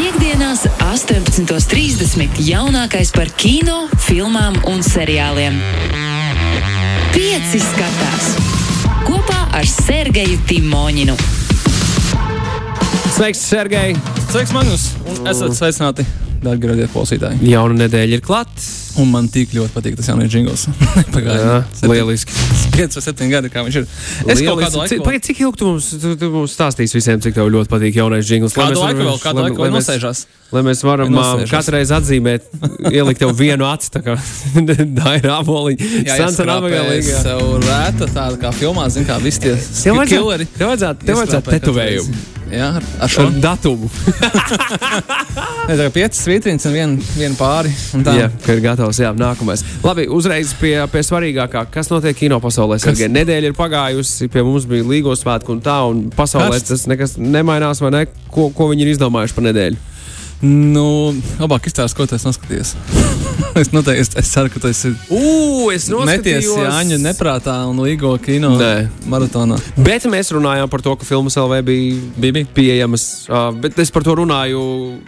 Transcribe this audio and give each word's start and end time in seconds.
Piektdienās, 0.00 0.62
18.30. 0.80 2.38
jaunākais 2.40 3.10
par 3.12 3.28
kino, 3.36 3.82
filmām 4.00 4.54
un 4.70 4.80
seriāliem. 4.80 5.58
Pieci 7.12 7.60
skatās 7.60 8.30
kopā 9.04 9.42
ar 9.58 9.68
Sergeju 9.68 10.40
Timoņinu. 10.48 11.18
Sveiks, 13.12 13.44
Sergei! 13.44 13.92
Sveiks, 14.30 14.56
Magnus! 14.56 14.88
Un 15.04 15.28
esat 15.34 15.52
sveicināti, 15.60 16.08
darbie 16.40 16.72
radio 16.72 16.88
klausītāji. 16.96 17.44
Jauna 17.52 17.82
nedēļa 17.84 18.22
ir 18.22 18.24
klāta. 18.24 18.70
Un 19.04 19.12
man 19.12 19.28
tik 19.28 19.52
ļoti 19.52 19.76
patīk 19.76 20.00
tas 20.00 20.08
jaunais 20.08 20.32
jingls. 20.32 20.64
Jā, 21.28 21.60
lieliski. 21.84 22.69
5 22.80 22.98
vai 22.98 23.04
7 23.06 23.30
gadi, 23.34 23.52
kā 23.52 23.64
viņš 23.66 23.78
ir. 23.80 23.86
Es 24.26 24.42
kaut 24.42 24.62
kādu 24.64 24.82
laiku. 24.82 25.00
Pagaid, 25.06 25.24
cik 25.28 25.42
ilgi 25.44 25.60
tu 25.60 25.70
mums, 25.70 25.88
tu, 26.02 26.12
tu 26.20 26.30
mums 26.34 26.56
stāstīsi 26.56 26.98
visiem, 26.98 27.22
cik 27.22 27.36
tev 27.36 27.50
ļoti 27.52 27.70
patīk 27.72 28.00
jaunais 28.00 28.26
jingls? 28.26 28.56
Kādu 28.56 28.80
laiku 28.80 29.04
vēl, 29.04 29.20
kādu 29.22 29.44
laiku 29.46 29.64
vēl 29.64 29.74
nosēžās? 29.76 30.24
Lai 30.50 30.64
mēs 30.66 30.82
varam 30.82 31.14
katru 31.46 31.76
reizi 31.76 31.94
atzīmēt, 31.94 32.48
ielikt 32.90 33.22
tev 33.22 33.36
vienu 33.38 33.68
aci, 33.70 33.92
tā 33.94 34.02
kā 34.02 34.16
Daira 34.98 35.38
Aboliņa. 35.38 35.92
Sants 36.10 36.42
un 36.42 36.52
apagalīga. 36.56 37.22
Sev 37.22 37.54
rēta 37.68 38.10
tāda 38.10 38.40
kā 38.42 38.50
filmā, 38.56 38.88
zin 38.90 39.06
kā 39.08 39.20
visi 39.22 39.46
tie 39.46 39.56
killeri. 40.10 40.50
tev 40.58 40.72
vajadzētu, 40.72 41.06
tev 41.06 41.22
vajadzētu 41.22 41.58
tetovējumu. 41.58 42.39
Jā, 42.50 42.68
ar- 42.80 42.86
ar 43.06 43.08
šo. 43.12 43.26
Ar 43.28 43.36
datumu. 43.44 43.90
Ne, 45.70 45.76
tā 45.78 45.84
kā 45.86 45.90
5 45.94 46.16
svītriņas 46.18 46.64
un 46.66 46.72
viena 46.74 47.10
vien 47.14 47.34
pāri. 47.38 47.70
Un 47.94 48.02
tā. 48.06 48.14
Jā, 48.18 48.24
ka 48.42 48.56
ir 48.56 48.62
gatavs. 48.64 48.98
Jā, 48.98 49.12
nākamais. 49.14 49.62
Labi, 49.86 50.08
uzreiz 50.10 50.50
pie, 50.58 50.72
pie 50.90 51.02
svarīgākā. 51.06 51.62
Kas 51.70 51.90
notiek 51.92 52.16
kino 52.18 52.40
pasaulē? 52.42 52.80
Sergei? 52.82 53.06
Nedēļa 53.12 53.52
ir 53.52 53.54
pagājusi, 53.58 54.26
pie 54.32 54.42
mums 54.46 54.66
bija 54.70 54.82
līgos 54.88 55.22
svētki 55.22 55.54
un 55.54 55.60
tā, 55.62 55.76
un 55.86 56.08
pasaulē 56.16 56.56
Karsts. 56.56 56.72
tas 56.74 56.86
nekas 56.90 57.14
nemainās, 57.22 57.78
vai 57.84 57.92
ne? 57.94 58.02
Ko, 58.34 58.48
ko 58.56 58.66
viņi 58.72 58.86
ir 58.88 58.92
izdomājuši 58.96 59.36
par 59.38 59.46
nedēļu? 59.46 59.78
Nu, 60.40 61.12
labāk 61.36 61.66
izstāst, 61.68 61.92
ko 61.96 62.06
tu 62.08 62.16
esi 62.16 62.24
noskatījies. 62.24 62.70
es, 63.60 63.68
noteikti, 63.74 64.00
es, 64.00 64.10
es 64.22 64.30
ceru, 64.32 64.48
ka 64.52 64.62
tu 64.62 64.70
esi 64.70 64.92
Ugh, 65.12 65.66
es 65.74 65.88
meties 66.08 66.48
Jāņa 66.48 66.96
neprātā 67.02 67.58
un 67.68 67.82
līgo 67.84 68.14
kino 68.24 68.54
Nē. 68.56 68.88
maratonā. 69.12 69.58
Bet 69.84 70.06
mēs 70.08 70.32
runājām 70.32 70.70
par 70.72 70.84
to, 70.86 70.94
ka 70.96 71.08
filmas 71.08 71.36
LV 71.40 71.60
bija, 71.68 72.00
Bija, 72.16 72.36
bija. 72.38 72.48
pieejamas. 72.56 73.04
Uh, 73.28 73.50
bet 73.60 73.76
es 73.84 73.92
par 73.92 74.06
to 74.06 74.16
runāju 74.22 74.62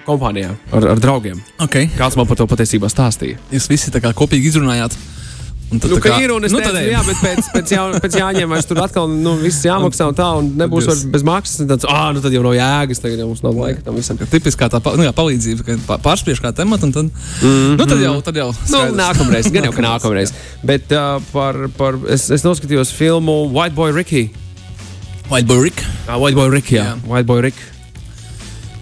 kompānijā 0.04 0.52
ar, 0.68 0.90
ar 0.94 1.00
draugiem. 1.00 1.40
Okay. 1.64 1.88
Kāds 1.96 2.18
man 2.20 2.28
par 2.28 2.36
to 2.36 2.48
patiesībā 2.52 2.92
stāstīja? 2.92 3.40
Jūs 3.54 3.70
visi 3.72 3.94
tā 3.94 4.04
kā 4.04 4.12
kopīgi 4.16 4.52
izrunājāt. 4.52 4.98
Tad 5.80 5.90
Nu, 5.90 5.96
kā- 6.02 6.18
ir 6.22 6.30
un 6.34 6.44
es 6.44 6.52
nu, 6.52 6.58
nu, 6.58 6.64
tad 6.64 6.74
teicu, 6.74 6.88
ejam. 6.90 7.00
jā, 7.00 7.06
bet 7.06 7.16
pēc, 7.22 7.48
pēc, 7.54 7.72
jā, 7.76 7.82
pēc 8.02 8.16
jāņem 8.20 8.48
vairs 8.48 8.66
tur 8.66 8.80
atkal 8.82 9.08
nu, 9.08 9.36
viss 9.40 9.62
jāmaksā 9.64 10.08
un 10.08 10.14
tā, 10.14 10.26
un 10.38 10.50
nebūs 10.58 10.84
Tad 10.84 10.92
vairs 10.92 11.04
bez 11.14 11.22
maksas. 11.22 11.66
Tāds, 11.70 11.86
ah, 11.88 12.12
nu 12.12 12.20
tad 12.20 12.32
jau 12.32 12.42
nav 12.42 12.52
jēgas, 12.58 13.00
tagad 13.00 13.18
jau 13.22 13.28
mums 13.28 13.42
nav 13.42 13.54
laika 13.54 13.82
tam 13.86 13.94
visam. 13.94 14.16
Tipiskā 14.18 14.68
tā 14.68 14.80
nu, 14.96 15.02
jā, 15.06 15.12
palīdzība, 15.12 15.64
ka 15.64 15.98
pārspiež 16.04 16.42
kā 16.42 16.52
tematu, 16.52 16.86
un 16.86 16.92
tad, 16.92 17.04
mm. 17.04 17.42
-hmm. 17.42 17.76
nu, 17.78 17.86
tad 17.86 18.00
jau, 18.02 18.14
tad 18.22 18.36
jau 18.36 18.48
Nu, 18.52 18.66
skaidrs. 18.68 18.96
nākamreiz, 18.96 19.52
gan 19.52 19.64
jau 19.64 19.72
ka 19.72 19.82
nākamreiz. 19.90 20.32
Bet 20.62 20.92
uh, 20.92 21.22
par, 21.32 21.54
par, 21.76 21.94
es, 22.08 22.30
es 22.30 22.42
noskatījos 22.42 22.92
filmu 22.92 23.48
White 23.52 23.74
Boy 23.74 23.92
Ricky. 23.92 24.30
White 25.30 25.46
Boy 25.46 25.62
Rick. 25.64 25.80
Uh, 26.08 26.18
White 26.20 26.34
Boy 26.36 26.48
Rick, 26.50 26.68
jā. 26.72 26.84
Jā. 26.84 26.96
White 27.08 27.26
Boy 27.26 27.40
Rick. 27.40 27.56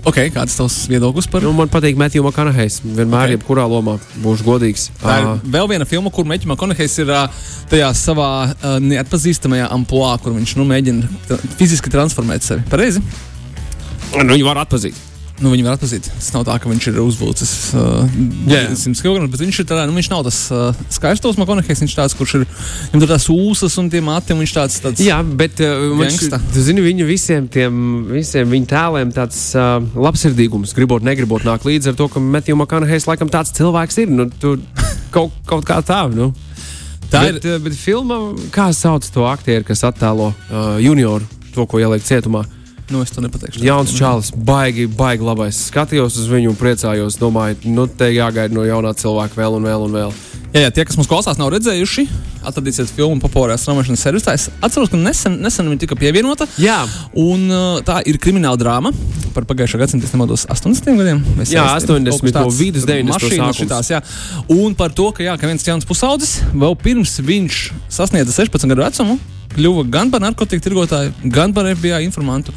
Ok, 0.01 0.17
kāds 0.33 0.55
tavs 0.57 0.77
viedoklis 0.89 1.27
par 1.29 1.45
Nu, 1.45 1.53
man 1.53 1.69
patīk 1.69 1.99
Matthew 2.01 2.25
McConaughey. 2.25 2.71
Vienmēr, 2.85 3.05
Ok. 3.05 3.27
okay. 3.27 3.35
jebkurā 3.37 3.67
lomā, 3.69 3.99
būšu 4.25 4.47
godīgs. 4.47 4.87
Tā 5.03 5.19
ir 5.21 5.27
Uh, 5.29 5.43
vēl 5.45 5.69
viena 5.69 5.85
filma, 5.85 6.11
kur 6.11 6.25
Meķis 6.25 6.49
Makonehejs 6.49 6.99
ir 7.05 7.13
ā, 7.13 7.27
tajā 7.69 7.91
savā 7.95 8.29
ā, 8.55 8.79
neatpazīstamajā 8.81 9.69
amplitūnā, 9.77 10.17
kur 10.25 10.33
viņš 10.39 10.57
nu, 10.57 10.65
mēģina 10.65 11.43
fiziski 11.61 11.93
transformēt 11.93 12.43
sevi. 12.47 12.65
Pareizi? 12.73 13.03
nu, 14.17 14.33
viņu 14.33 14.45
var 14.49 14.65
atpazīt. 14.65 14.97
Nu, 15.41 15.49
viņi 15.55 15.65
var 15.65 15.79
atpazīt. 15.79 16.05
Tas 16.13 16.29
nav 16.35 16.45
tā, 16.45 16.55
ka 16.61 16.69
viņš 16.69 16.87
ir 16.91 16.99
uzbūcis 17.01 17.53
uh, 17.73 18.19
Jā. 18.51 18.67
100 18.77 19.01
kg, 19.01 19.25
bet 19.33 19.41
viņš 19.41 19.61
ir 19.63 19.69
tādā, 19.71 19.87
nu, 19.89 19.95
viņš 19.97 20.11
nav 20.13 20.27
tas 20.27 20.41
uh, 20.53 20.83
skaistos 20.93 21.39
Makonehejs. 21.41 21.81
Viņš 21.81 21.95
tāds, 21.97 22.17
kurš 22.19 22.35
ir, 22.41 22.45
viņam 22.91 23.05
tur 23.05 23.13
tās 23.15 23.29
ūsas 23.33 23.79
un 23.81 23.89
tie 23.93 24.03
mati, 24.05 24.35
un 24.37 24.45
viņš 24.45 24.55
tāds, 24.59 24.77
tāds 24.85 25.05
Jā, 25.05 25.23
bet 25.25 25.63
uh, 25.65 25.87
Gangsta. 25.97 26.43
tu 26.53 26.65
zini, 26.67 26.85
viņu 26.85 27.09
visiem 27.09 27.49
tiem 27.49 27.81
visiem 28.13 28.53
viņa 28.53 28.71
tēliem 28.75 29.15
tāds 29.17 29.41
uh, 29.57 29.79
labsirdīgums, 29.97 30.77
gribot, 30.77 31.05
negribot, 31.07 31.49
nāk 31.49 31.65
līdzi 31.65 31.95
ar 31.95 31.99
to, 31.99 32.11
ka 32.13 32.21
Matthew 32.21 32.61
McConaughey 32.61 33.01
laikam 33.09 33.33
tāds 33.33 33.57
cilvēks 33.57 34.01
ir. 34.05 34.13
Nu, 34.13 34.29
tu, 34.45 34.59
kaut, 35.15 35.33
kaut 35.49 35.65
kā 35.69 35.81
tā, 35.81 36.05
nu. 36.13 36.35
Tā 37.11 37.25
bet, 37.27 37.43
ir. 37.43 37.59
Bet 37.65 37.81
filma, 37.81 38.21
kā 38.55 38.69
sauc 38.77 39.09
to 39.09 39.25
aktieru, 39.27 39.65
kas 39.67 39.89
attēlo 39.89 40.31
uh, 40.35 40.77
junioru, 40.83 41.25
to, 41.55 41.65
ko 41.65 41.81
ieliek 41.81 42.05
cietumā? 42.05 42.45
Nu, 42.91 43.03
es 43.07 43.13
to 43.15 43.23
nepateikšu. 43.23 43.63
Jauns 43.63 43.93
čalis, 43.95 44.33
baigi, 44.35 44.89
baigi 44.91 45.23
labais. 45.23 45.61
Skatījos 45.71 46.17
uz 46.19 46.27
viņu 46.31 46.51
un 46.51 46.59
priecājos. 46.59 47.19
Domāju, 47.21 47.61
nu, 47.71 47.87
te 47.87 48.09
jāgaida 48.11 48.55
no 48.57 48.65
jaunā 48.67 48.91
cilvēka 48.99 49.39
vēl 49.39 49.61
un 49.61 49.69
vēl 49.71 49.87
un 49.87 49.95
vēl. 49.95 50.15
Jā, 50.51 50.65
jā, 50.65 50.71
tie, 50.75 50.83
kas 50.89 50.97
mums 50.99 51.07
klausās, 51.07 51.39
nav 51.39 51.53
redzējuši, 51.55 52.03
atradīsiet 52.51 52.91
filmu 52.91 53.21
populārā 53.23 53.55
straumēšanas 53.63 54.03
servisā. 54.03 54.35
Es 54.35 54.49
atceros, 54.67 54.91
ka 54.91 54.99
nesen, 54.99 55.37
nesen 55.45 55.69
viņa 55.71 55.85
tika 55.85 55.95
pievienota. 56.01 56.49
Jā, 56.59 56.81
Un 57.15 57.47
uh, 57.47 57.79
tā 57.87 58.01
ir 58.11 58.19
krimināla 58.19 58.59
drāma 58.59 58.91
par 59.37 59.47
pagājušā 59.47 59.79
gadsimta, 59.79 60.09
es 60.11 60.15
nemaldos, 60.17 60.49
80 60.51 60.99
gadiem. 60.99 61.23
vai 61.39 61.47
Jā, 61.47 61.69
60, 61.79 62.11
80. 62.11 62.11
kaut 62.11 62.27
kas 62.27 62.35
tāds. 62.41 62.59
vidus, 62.59 62.89
90. 62.91 63.15
Mašīnas 63.15 63.39
sākums. 63.39 63.61
šitās, 63.63 63.93
jā. 63.95 64.03
Un 64.51 64.75
par 64.75 64.91
to, 64.91 65.13
ka, 65.15 65.23
jā, 65.23 65.39
ka 65.39 65.47
viens 65.47 65.63
jauns 65.71 65.87
pusaudzis 65.87 66.41
vēl 66.51 66.75
pirms 66.83 67.15
viņš 67.23 67.61
sasniedza 67.87 68.35
16 68.35 68.67
gadu 68.75 68.83
vecumu. 68.89 69.21
Kļuva 69.51 69.83
gan 69.91 70.11
par 70.13 70.23
narkotiku 70.23 70.63
tirgotāju, 70.63 71.11
gan 71.35 71.51
par 71.55 71.67
FBI 71.75 72.05
informantu. 72.07 72.53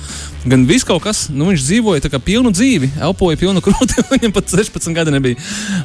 Gan 0.45 0.65
viss 0.67 0.85
kaut 0.85 1.01
kas, 1.05 1.23
nu 1.33 1.47
viņš 1.47 1.63
dzīvoja 1.65 2.03
tā 2.03 2.11
kā 2.13 2.19
pilnu 2.21 2.51
dzīvi, 2.53 2.91
elpoja 3.01 3.39
pilnu 3.39 3.63
krūti, 3.65 4.03
viņam 4.13 4.35
pat 4.35 4.51
16 4.53 4.93
gadi 4.93 5.13
nebija. 5.15 5.39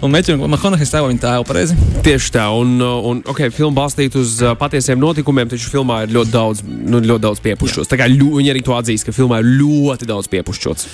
Un 0.05 0.13
Meķis 0.13 0.37
Mahonahis 0.37 0.93
tēvo 0.93 1.09
viņa 1.09 1.23
tēvu 1.23 1.47
pareizi. 1.49 1.79
Tieši 2.05 2.35
tā, 2.35 2.45
un, 2.53 2.77
un 2.83 3.23
okay, 3.31 3.53
filma 3.55 3.81
balstīta 3.81 4.21
uz 4.21 4.37
patiesiem 4.61 5.01
notikumiem, 5.01 5.49
taču 5.49 5.73
filmā 5.73 6.03
ir 6.05 6.15
ļoti 6.19 6.35
daudz, 6.35 6.63
nu, 6.67 7.01
ļoti 7.01 7.25
daudz 7.25 7.43
piepušķots. 7.47 7.89
Tā 7.89 8.03
kā 8.03 8.11
ļu, 8.13 8.35
viņi 8.43 8.53
arī 8.53 8.65
to 8.67 8.77
atzīst, 8.77 9.09
ka 9.09 9.17
filmā 9.17 9.41
ir 9.41 9.53
ļoti 9.63 10.11
daudz 10.11 10.29
piepušķots. 10.35 10.89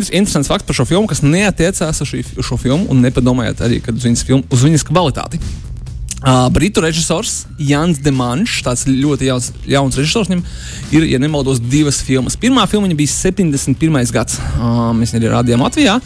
Interesants 0.00 0.50
fakts 0.50 0.66
par 0.66 0.80
šo 0.80 0.88
filmu, 0.88 1.06
kas 1.10 1.22
neatiecās 1.22 2.02
uz, 2.02 2.10
šī, 2.10 2.26
uz 2.40 2.50
šo 2.50 2.58
filmu, 2.58 2.90
un 2.90 3.04
nepadomājiet 3.06 3.62
arī 3.68 3.84
kad 3.84 3.94
uz 3.94 4.08
viņas, 4.08 4.26
filmu, 4.26 4.48
uz 4.50 4.66
viņas 4.66 4.88
kvalitāti. 4.90 5.38
Uh, 6.20 6.50
Britu 6.52 6.82
režisors 6.84 7.46
Jans 7.56 7.96
Demanšs, 8.04 8.58
tāds 8.60 8.82
ļoti 8.84 9.24
jauns, 9.30 9.46
jauns 9.64 9.96
režisors, 9.96 10.28
viņam 10.28 10.42
ir, 10.92 11.06
ja 11.14 11.20
nemaldos, 11.22 11.62
divas 11.64 12.02
filmas. 12.04 12.36
Pirmā 12.36 12.66
filma 12.68 12.90
bija 12.92 13.08
71. 13.08 13.96
gads. 14.12 14.36
Uh, 14.58 14.90
mēs 14.98 15.14
viņu 15.16 15.30
rādījām 15.32 15.64
Latvijā, 15.64 15.96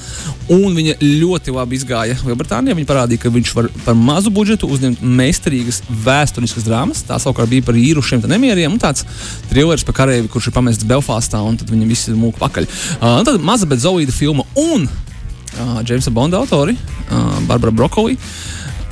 un 0.54 0.78
viņa 0.78 0.94
ļoti 1.02 1.56
labi 1.56 1.80
izgāja 1.80 2.20
Lielbritānijā. 2.22 2.78
Viņa 2.78 2.90
parādīja, 2.92 3.24
ka 3.24 3.34
viņš 3.34 3.54
var 3.58 3.70
par 3.82 3.98
mazu 3.98 4.30
budžetu 4.34 4.70
uzņemt 4.70 5.02
meistarīgas 5.02 5.82
vēsturiskas 6.06 6.68
drāmas. 6.68 7.02
Tā 7.08 7.18
savukārt 7.18 7.50
bija 7.50 7.66
par 7.66 7.74
īrušiem 7.82 8.22
nemieriem 8.30 8.78
un 8.78 8.82
tāds 8.82 9.02
trilers 9.50 9.82
par 9.82 9.98
kareivi, 10.04 10.30
kurš 10.30 10.52
ir 10.52 10.54
pamests 10.54 10.86
Belfāstā, 10.86 11.42
un 11.42 11.58
tad 11.58 11.74
viņi 11.74 11.90
visi 11.90 12.14
mūk 12.14 12.38
pakaļ. 12.38 12.70
Uh, 13.00 13.16
un 13.18 13.26
tad 13.26 13.42
maza, 13.42 13.66
bet 13.66 13.82
zaudīta 13.82 14.14
filma. 14.14 14.46
Un 14.54 14.86
uh, 14.86 15.80
Jamesa 15.82 16.14
Bonda 16.14 16.38
autori, 16.38 16.78
uh, 16.78 17.40
Barbara 17.50 17.74
Brokolī. 17.74 18.14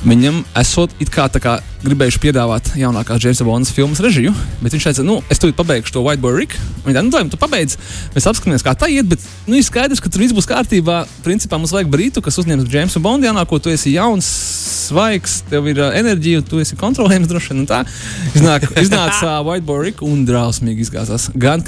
Viņam 0.03 0.41
esot 0.59 0.91
it 0.99 1.07
kā, 1.13 1.29
tā 1.31 1.39
kā 1.39 1.53
gribējuši 1.83 2.19
piedāvāt 2.23 2.73
jaunākās 2.79 3.23
Jamesa 3.23 3.45
Bondas 3.47 3.71
filmas 3.71 4.01
režiju, 4.03 4.33
bet 4.59 4.75
viņš 4.75 4.87
teica, 4.89 5.05
nu, 5.07 5.17
es 5.31 5.39
tūlīt 5.39 5.55
pabeigšu 5.55 5.95
to 5.95 6.03
White 6.03 6.19
Boy 6.23 6.35
Rick. 6.35 6.57
Viņa 6.83 6.97
teica, 6.97 7.03
nu, 7.07 7.15
lai 7.15 7.31
tu 7.31 7.39
pabeidz, 7.39 7.77
mēs 8.15 8.27
apskatāmies, 8.27 8.65
kā 8.65 8.75
tā 8.75 8.91
iet, 8.91 9.07
bet, 9.07 9.23
nu, 9.47 9.55
ir 9.55 9.63
skaidrs, 9.63 10.03
ka 10.03 10.11
tur 10.11 10.23
viss 10.25 10.35
būs 10.35 10.47
kārtībā. 10.49 11.03
Principā 11.23 11.59
mums 11.59 11.71
vajag 11.75 11.91
brītu, 11.91 12.23
kas 12.23 12.39
uzņems 12.43 12.67
Jamesa 12.67 13.03
Bondu 13.03 13.29
jaunāko, 13.29 13.59
tu 13.63 13.71
esi 13.71 13.95
jauns, 13.95 14.27
svaigs, 14.89 15.41
tev 15.51 15.71
ir 15.71 15.79
uh, 15.79 15.91
enerģija, 15.95 16.43
tu 16.47 16.59
esi 16.63 16.79
kontrolējams 16.79 17.31
droši 17.31 17.53
vien. 17.55 17.67
Tā 17.69 17.83
iznāk, 18.35 18.67
iznāca 18.83 19.37
uh, 19.37 19.43
White 19.47 19.67
Boy 19.67 19.87
Rick 19.87 20.03
un 20.03 20.27
drausmīgi 20.27 20.87
izgāzās. 20.87 21.31
Gan 21.39 21.63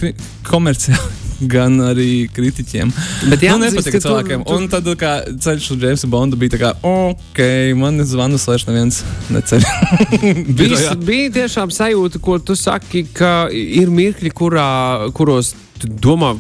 komerciāli. 0.48 1.25
Gan 1.42 1.74
arī 1.84 2.30
kritiķiem. 2.32 2.92
Bet 3.30 3.42
nu, 3.42 3.48
jāatzīst, 3.50 3.76
nepatika 3.76 3.92
ka 3.92 4.00
tur- 4.00 4.06
cilvēkiem. 4.08 4.44
tur- 4.48 4.56
Un 4.56 4.68
tad, 4.72 4.86
kā 5.02 5.12
ceļš 5.44 5.66
uz 5.76 5.82
Jamesa 5.84 6.08
Bonda 6.08 6.38
bija 6.40 6.54
tā 6.56 6.60
kā, 6.62 6.70
ok, 6.88 7.42
man 7.76 8.00
zvanus 8.08 8.46
vairs 8.48 8.64
neviens 8.70 9.02
neceļ. 9.36 9.66
Bija, 10.60 10.94
bija 10.96 11.30
tiešām 11.42 11.74
sajūta, 11.76 12.22
ko 12.24 12.38
tu 12.40 12.56
saki, 12.56 13.04
ka 13.14 13.48
ir 13.52 13.92
mirkļi, 13.92 14.32
kurā, 14.32 14.70
kuros 15.18 15.54
tu 15.82 15.88
domā. 15.92 16.38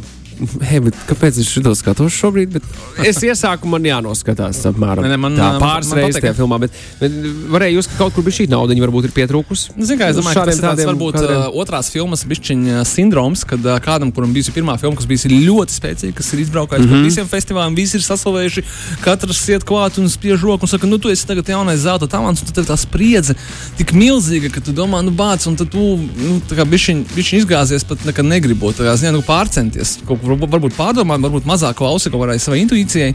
Hei, 0.65 0.79
kāpēc 1.09 1.37
es 1.39 1.47
šo 1.49 1.71
skatos 1.77 2.11
šobrīd? 2.15 2.51
Bet 2.57 2.63
es 3.07 3.19
iesaku, 3.23 3.69
man 3.71 3.83
jānoskatās 3.87 4.59
apmēram 4.69 5.05
Nē, 5.05 5.11
nē, 5.13 5.19
man- 5.19 5.37
tā 5.37 5.49
pāris 5.61 5.91
reizes 5.95 6.19
tajā 6.21 6.33
filmā. 6.35 6.59
Bet, 6.59 6.71
bet 6.99 7.11
varēja 7.53 7.77
jūs, 7.77 7.87
ka 7.91 7.97
kaut 8.03 8.13
kur 8.15 8.23
bija 8.23 8.39
šī 8.41 8.47
nauda, 8.51 8.75
varbūt 8.75 9.07
ir 9.09 9.13
pietrūkusi. 9.15 9.75
Nu, 9.77 9.85
Ziniet, 9.85 10.01
kā 10.01 10.09
es 10.11 10.17
domāju, 10.19 10.35
ka 10.35 10.45
tas 10.45 10.59
ir 10.59 10.65
tāds, 10.65 10.85
varbūt 10.91 11.13
kādiem- 11.19 11.55
otrās 11.63 11.89
filmas 11.93 12.23
bišķiņa 12.27 12.83
sindroms, 12.85 13.45
kad 13.47 13.59
kādam, 13.85 14.11
kuram 14.11 14.33
bijusi 14.35 14.51
pirmā 14.51 14.75
filma, 14.79 14.95
kas 14.97 15.05
bijusi 15.05 15.31
ļoti 15.47 15.71
spēcīga, 15.79 16.15
kas 16.15 16.33
ir 16.33 16.39
izbraukājis 16.45 16.83
mm 16.83 16.85
Mhm. 16.85 16.93
-hmm. 16.95 17.05
pa 17.05 17.09
visiem 17.09 17.27
festivāliem, 17.27 17.75
visi 17.75 17.95
ir 17.97 18.01
saslavējuši, 18.03 18.63
katrs 19.01 19.47
iet 19.49 19.63
klāt 19.63 19.97
un 19.97 20.05
spiež 20.09 20.41
roku 20.41 20.63
un 20.63 20.67
saka, 20.67 20.85
nu, 20.87 20.97
tu 20.97 21.09
esi 21.09 21.25
tagad 21.25 21.45
jaunais 21.47 21.79
zelta 21.79 22.07
talants, 22.07 22.41
un 22.41 22.47
tad 22.47 22.55
tev 22.55 22.65
tā 22.65 22.77
spriedze 22.77 23.35
tik 23.77 23.93
milzīga, 23.93 24.51
ka 24.51 24.59
tu 24.61 24.71
domā, 24.73 25.03
nu, 25.03 25.11
bāc, 25.11 25.47
un 25.47 25.55
tad 25.55 25.69
tu, 25.71 25.79
nu, 25.97 26.41
tā 26.49 26.55
kā 26.59 26.65
bišķiņ, 26.65 27.05
bišķiņ 27.15 27.39
izgāzies 27.45 27.83
pat 27.87 28.03
nekad 28.05 28.25
negribot, 28.25 28.75
tā 28.75 28.83
kā, 28.83 28.95
zini, 28.97 29.11
nu, 29.13 29.21
pārcenties 29.21 29.97
kaut 30.05 30.19
varbūt, 30.21 30.24
varbūt 30.25 30.75
pārdomāt, 30.77 31.23
varbūt 31.23 31.47
mazāk 31.49 31.77
klausa 31.79 32.11
kaut 32.11 32.25
kādai 32.25 32.39
savai 32.41 32.63
intuīcijai. 32.63 33.13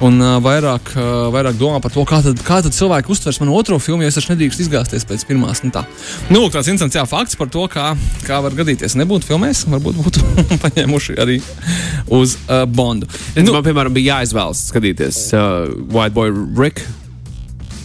Un 0.00 0.16
uh, 0.16 0.38
vairāk, 0.40 0.94
uh, 0.96 1.28
vairāk 1.28 1.58
domā 1.60 1.76
par 1.84 1.92
to, 1.92 2.00
kā 2.08 2.22
tad, 2.24 2.38
kā 2.40 2.62
tad 2.64 2.72
cilvēki 2.72 3.12
uztvers 3.12 3.36
manu 3.42 3.52
otro 3.58 3.76
filmu, 3.82 4.00
jo 4.00 4.08
es 4.08 4.16
taču 4.16 4.32
nedrīkstu 4.32 4.64
izgāzties 4.64 5.04
pēc 5.04 5.26
pirmās. 5.28 5.60
Nu, 5.60 5.72
tā. 5.74 5.82
nu, 6.32 6.46
tāds 6.48 6.70
interesants 6.72 6.96
jā, 6.96 7.04
fakts 7.08 7.36
par 7.36 7.52
to, 7.52 7.66
kā, 7.68 7.90
kā 8.24 8.40
var 8.40 8.56
gadīties. 8.56 8.96
Nebūtu 8.96 9.28
filmēs, 9.28 9.66
varbūt 9.68 10.00
būtu 10.00 10.24
paņēmuši 10.64 11.20
arī 11.20 11.36
uz 12.16 12.38
uh, 12.46 12.64
Bondu. 12.64 13.12
Nu, 13.36 13.52
man, 13.52 13.64
piemēram, 13.66 13.92
bija 13.92 14.16
jāizvēlas 14.16 14.64
skatīties 14.72 15.22
uh, 15.36 15.68
White 15.92 16.16
Boy 16.16 16.32
Rick 16.32 16.80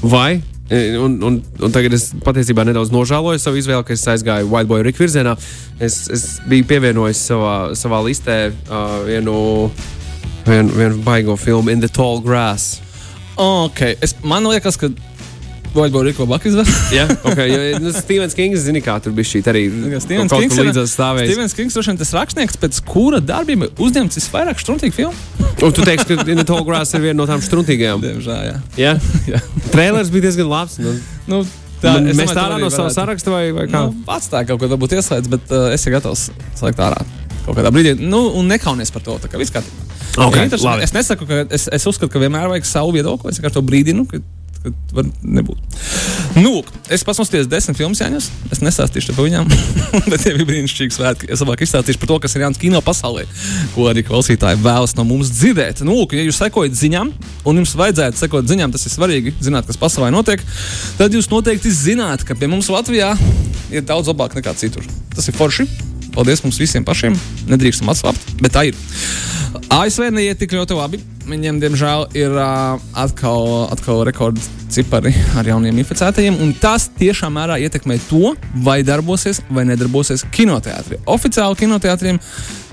vai. 0.06 0.40
Un, 0.66 1.20
un, 1.22 1.36
un 1.62 1.74
tagad 1.74 1.94
es 1.94 2.08
patiesībā 2.26 2.64
nedaudz 2.66 2.90
nožēloju 2.90 3.38
savu 3.42 3.60
izvēli, 3.60 3.86
ka 3.86 3.94
es 3.94 4.06
aizgāju 4.10 4.48
White 4.50 4.70
Boy 4.72 4.82
Rick 4.82 4.98
virzienā. 4.98 5.36
Es, 5.78 6.08
es 6.10 6.24
biju 6.50 6.66
pievienojis 6.72 7.22
savā, 7.30 7.54
savā 7.78 8.00
listē 8.02 8.40
uh, 8.50 8.96
vienu, 9.06 9.36
vienu, 10.48 10.74
vienu 10.74 11.04
baigo 11.06 11.38
filmu 11.38 11.70
In 11.70 11.86
the 11.86 11.92
Tall 11.92 12.18
Grass. 12.26 12.80
Okay. 13.38 13.94
Es, 14.02 14.16
man 14.26 14.48
liekas, 14.50 14.80
ka 14.82 14.90
Vai 15.76 15.90
būtu 15.92 16.06
Rīko 16.08 16.26
Baka 16.30 16.48
izvēle? 16.48 16.74
Jā, 16.96 17.06
okay, 17.28 17.50
jo 17.52 17.80
nu, 17.84 17.92
Stevens 17.96 18.36
Kings 18.38 18.64
zina, 18.64 18.80
kā 18.84 18.96
tur 19.04 19.12
bija 19.16 19.28
šī 19.28 19.42
arī. 19.52 19.64
Stevens 20.04 20.32
Kings 20.32 20.56
ir 20.56 20.70
līdzās 20.70 20.94
stāvējis. 20.96 21.34
Stevens 21.34 21.56
Kings 21.58 21.76
droši 21.76 21.92
vien 21.92 22.00
tas 22.00 22.14
rakstnieks, 22.16 22.60
pēc 22.62 22.80
kura 22.88 23.20
darbiem 23.20 23.68
uzņemts 23.68 24.22
visvairāk 24.22 24.64
struntīgu 24.64 24.96
filmu. 24.96 25.44
Un 25.66 25.76
tu 25.76 25.84
teiksi, 25.84 26.08
ka 26.08 26.24
In 26.32 26.40
the 26.40 26.48
Tall 26.48 26.64
Grass 26.68 26.96
ir 26.96 27.04
viena 27.04 27.18
no 27.20 27.28
tām 27.28 27.44
struntīgajām. 27.44 28.04
Diemžēl, 28.06 28.48
jā. 28.48 28.56
Jā? 28.80 28.96
jā. 29.34 29.44
Trailers 29.74 30.12
bija 30.14 30.30
diezgan 30.30 30.50
labs. 30.52 30.80
Nu. 30.80 30.96
Nu, 31.28 31.44
Tā, 31.84 31.98
nu, 32.02 32.16
mēs 32.18 32.32
tā 32.32 32.46
ārā 32.48 32.56
no 32.58 32.72
sava 32.74 32.90
saraksta 32.94 33.30
vai, 33.30 33.50
vai 33.54 33.66
kā? 33.68 33.84
Nu, 33.84 34.06
atstāja 34.10 34.48
kaut 34.50 34.62
ko, 34.62 34.70
varbūt 34.72 34.96
ieslēdz, 34.96 35.28
bet 35.30 35.52
uh, 35.52 35.68
es 35.76 35.84
esmu 35.84 35.98
gatavs 35.98 36.30
slēgt 36.58 36.80
ārā 36.82 37.04
kaut 37.46 37.60
kādā 37.60 37.70
brīdī. 37.74 37.94
Nu, 38.00 38.24
un 38.40 38.48
nekaunies 38.50 38.90
par 38.96 39.04
to. 39.06 39.20
Tā 39.22 39.30
kā 39.30 39.38
viss 39.42 39.54
kārtībā. 39.54 39.86
Okay, 40.26 40.48
ja 40.48 40.78
es 40.82 40.96
nesaku, 40.96 41.28
ka 41.28 41.44
es, 41.54 41.68
es 41.76 41.86
uzskatu, 41.86 42.10
ka 42.14 42.22
vienmēr 42.24 42.48
vajag 42.50 42.68
savu 42.70 42.96
viedokli. 42.96 43.34
Es 43.34 43.40
vienkārši 43.42 43.58
to 43.58 43.64
brīdinu, 43.68 44.06
ka 44.10 44.22
var 44.96 45.08
nebūt. 45.24 45.78
Nu, 46.40 46.60
es 46.92 47.04
pats 47.08 47.20
nostājos 47.22 47.48
desmit 47.52 47.78
filmas 47.80 48.02
jāņas. 48.02 48.28
Es 48.54 48.62
nesāstīšu 48.64 49.16
par 49.16 49.28
viņām, 49.28 49.50
bet 50.12 50.24
tie 50.24 50.34
bija 50.36 50.48
brīnišķīgi 50.50 50.96
svētki. 50.96 51.30
Es 51.32 51.44
labāk 51.44 51.64
izstāstīšu 51.66 52.02
par 52.02 52.12
to, 52.12 52.20
kas 52.26 52.36
ir 52.36 52.46
Jānis 52.46 52.62
kino 52.62 52.82
pasaulē, 52.86 53.26
ko 53.76 53.88
arī 53.92 54.04
klausītāji 54.08 54.62
vēlas 54.66 54.96
no 55.00 55.08
mums 55.08 55.32
dzirdēt. 55.36 55.86
Nu, 55.88 55.98
ja 56.12 56.28
jūs 56.28 56.42
sekojat 56.42 56.78
ziņām, 56.78 57.14
un 57.48 57.62
jums 57.62 57.76
vajadzētu 57.80 58.22
sekot 58.22 58.52
ziņām, 58.52 58.76
tas 58.76 58.86
ir 58.88 58.96
svarīgi, 58.96 59.36
zināt, 59.44 59.70
kas 59.70 59.80
pasaulē 59.82 60.12
notiek, 60.16 60.44
tad 61.00 61.16
jūs 61.16 61.32
noteikti 61.32 61.74
zināt, 61.74 62.28
ka 62.28 62.38
pie 62.38 62.52
mums 62.52 62.72
Latvijā 62.74 63.14
ir 63.74 63.86
daudz 63.88 64.12
labāk 64.12 64.38
nekā 64.38 64.56
citur. 64.60 64.86
Tas 65.16 65.28
ir 65.30 65.38
forši. 65.38 65.68
Paldies 66.16 66.46
mums 66.46 66.60
visiem 66.62 66.86
pašiem. 66.88 67.16
Nedrīkstam 67.52 67.92
atslābt, 67.92 68.30
bet 68.40 68.56
tā 68.56 68.70
ir. 68.70 68.78
ASV 69.72 70.08
neiet 70.16 70.40
tik 70.40 70.56
ļoti 70.56 70.78
labi. 70.78 71.02
Viņiem, 71.26 71.58
diemžēl, 71.58 72.04
ir 72.14 72.34
uh, 72.38 72.76
atkal, 73.02 73.66
atkal 73.74 74.04
rekordcipari 74.06 75.10
ar 75.40 75.48
jauniem 75.50 75.80
inficētajiem. 75.82 76.38
Tas 76.62 76.86
tiešām 77.00 77.34
mērā 77.34 77.58
ietekmē 77.66 77.98
to, 78.06 78.36
vai 78.66 78.84
darbosies 78.86 79.42
vai 79.50 79.64
nedarbosies 79.66 80.22
kinoteātris. 80.36 81.02
Oficiāli 81.10 81.58
kinoteātriem 81.64 82.22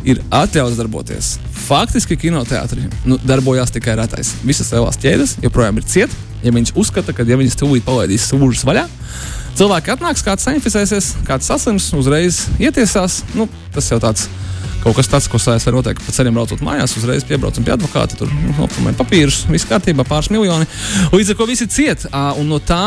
ir 0.05 0.21
atļauts 0.29 0.77
darboties. 0.77 1.33
Faktiski 1.65 2.19
kinoteātris 2.21 2.93
nu, 3.09 3.17
darbojās 3.25 3.73
tikai 3.73 3.97
retais. 4.03 4.35
Visas 4.45 4.69
lielās 4.75 5.01
ķēdes 5.01 5.39
joprojām 5.47 5.81
ir 5.81 5.89
cietas. 5.89 6.21
Ja 6.43 6.53
viņas 6.53 6.77
uzskata, 6.77 7.17
ka 7.17 7.25
ja 7.25 7.39
viņas 7.39 7.57
tūlīt 7.57 7.87
palaidīs 7.87 8.27
sūžus 8.27 8.67
vaļā, 8.67 8.83
cilvēki 9.57 9.93
atnāks, 9.95 10.25
kāds 10.27 10.45
sainficēsies, 10.45 11.13
kāds 11.25 11.47
saslims, 11.49 11.93
uzreiz 11.95 12.49
ietiesās. 12.59 13.23
Nu, 13.39 13.47
tas 13.73 13.89
jau 13.95 14.03
tāds 14.03 14.27
ir 14.27 14.52
kaut 14.83 14.97
kas 14.99 15.11
tāds, 15.11 15.29
ko 15.31 15.41
sēž 15.43 15.69
var 15.69 15.79
noteikti 15.79 16.07
pa 16.07 16.15
ceļam 16.17 16.39
braucot 16.39 16.65
mājās, 16.65 16.97
uzreiz 16.99 17.27
piebraucam 17.29 17.67
pie 17.67 17.75
advokāta, 17.77 18.19
tur 18.19 18.33
nu, 18.33 18.55
aptumē 18.67 18.95
papīrus, 18.99 19.45
viss 19.51 19.69
kārtībā, 19.71 20.07
pāris 20.09 20.33
miljoni. 20.35 20.69
Līdz 21.15 21.35
ar 21.35 21.39
to 21.39 21.51
visi 21.51 21.69
ciet, 21.71 22.09
un 22.41 22.51
no 22.51 22.59
tā 22.63 22.83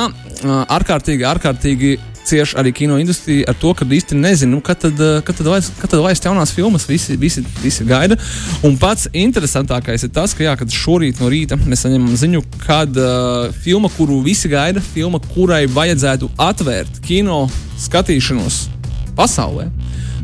ārkārtīgi, 0.46 1.26
ārkārtīgi 1.32 1.96
cieši 2.26 2.58
arī 2.58 2.72
kino 2.74 2.98
industrija 3.00 3.46
ar 3.52 3.58
to, 3.62 3.72
ka 3.78 3.86
īsti 3.86 4.18
nezinu, 4.18 4.60
kad 4.66 4.82
tad, 4.82 5.00
kad 5.26 5.38
tad, 5.38 5.50
vairs, 5.50 5.70
kad 5.80 5.92
tad 5.92 6.02
vairs 6.04 6.24
jaunās 6.24 6.54
filmas 6.56 6.88
visi, 6.90 7.18
visi, 7.22 7.44
visi 7.62 7.86
gaida. 7.88 8.18
Un 8.66 8.80
pats 8.82 9.08
interesantākais 9.14 10.08
ir 10.08 10.14
tas, 10.16 10.34
ka 10.34 10.46
jā, 10.48 10.56
šorīt 10.76 11.22
no 11.22 11.30
rīta 11.32 11.60
mēs 11.62 11.86
saņemam 11.86 12.18
ziņu, 12.20 12.44
kad 12.66 12.98
uh, 12.98 13.54
filma, 13.66 13.92
kuru 13.94 14.22
visi 14.26 14.50
gaida, 14.52 14.84
filma, 14.94 15.22
kurai 15.34 15.66
vajadzētu 15.72 16.32
atvērt 16.50 17.02
kino 17.06 17.46
skatīšanos 17.86 18.66
pasaulē, 19.16 19.70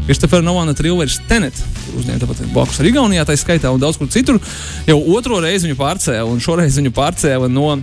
Kristofera 0.07 0.44
Novana 0.45 0.74
Trilveris 0.77 1.19
Tenet, 1.30 1.57
kur 1.86 2.01
uzņēma 2.01 2.21
tāpat 2.24 2.42
blakus 2.53 2.81
ar 2.81 2.89
Igaunijā, 2.89 3.25
tā 3.27 3.36
skaitā 3.39 3.71
un 3.74 3.81
daudz 3.81 4.00
kur 4.01 4.09
citur. 4.12 4.39
Jau 4.89 4.98
otro 5.15 5.39
reizi 5.44 5.68
viņu 5.68 5.77
pārcēla, 5.80 6.27
un 6.30 6.42
šoreiz 6.44 6.80
viņu 6.80 6.94
pārcēla 6.98 7.50
no 7.51 7.75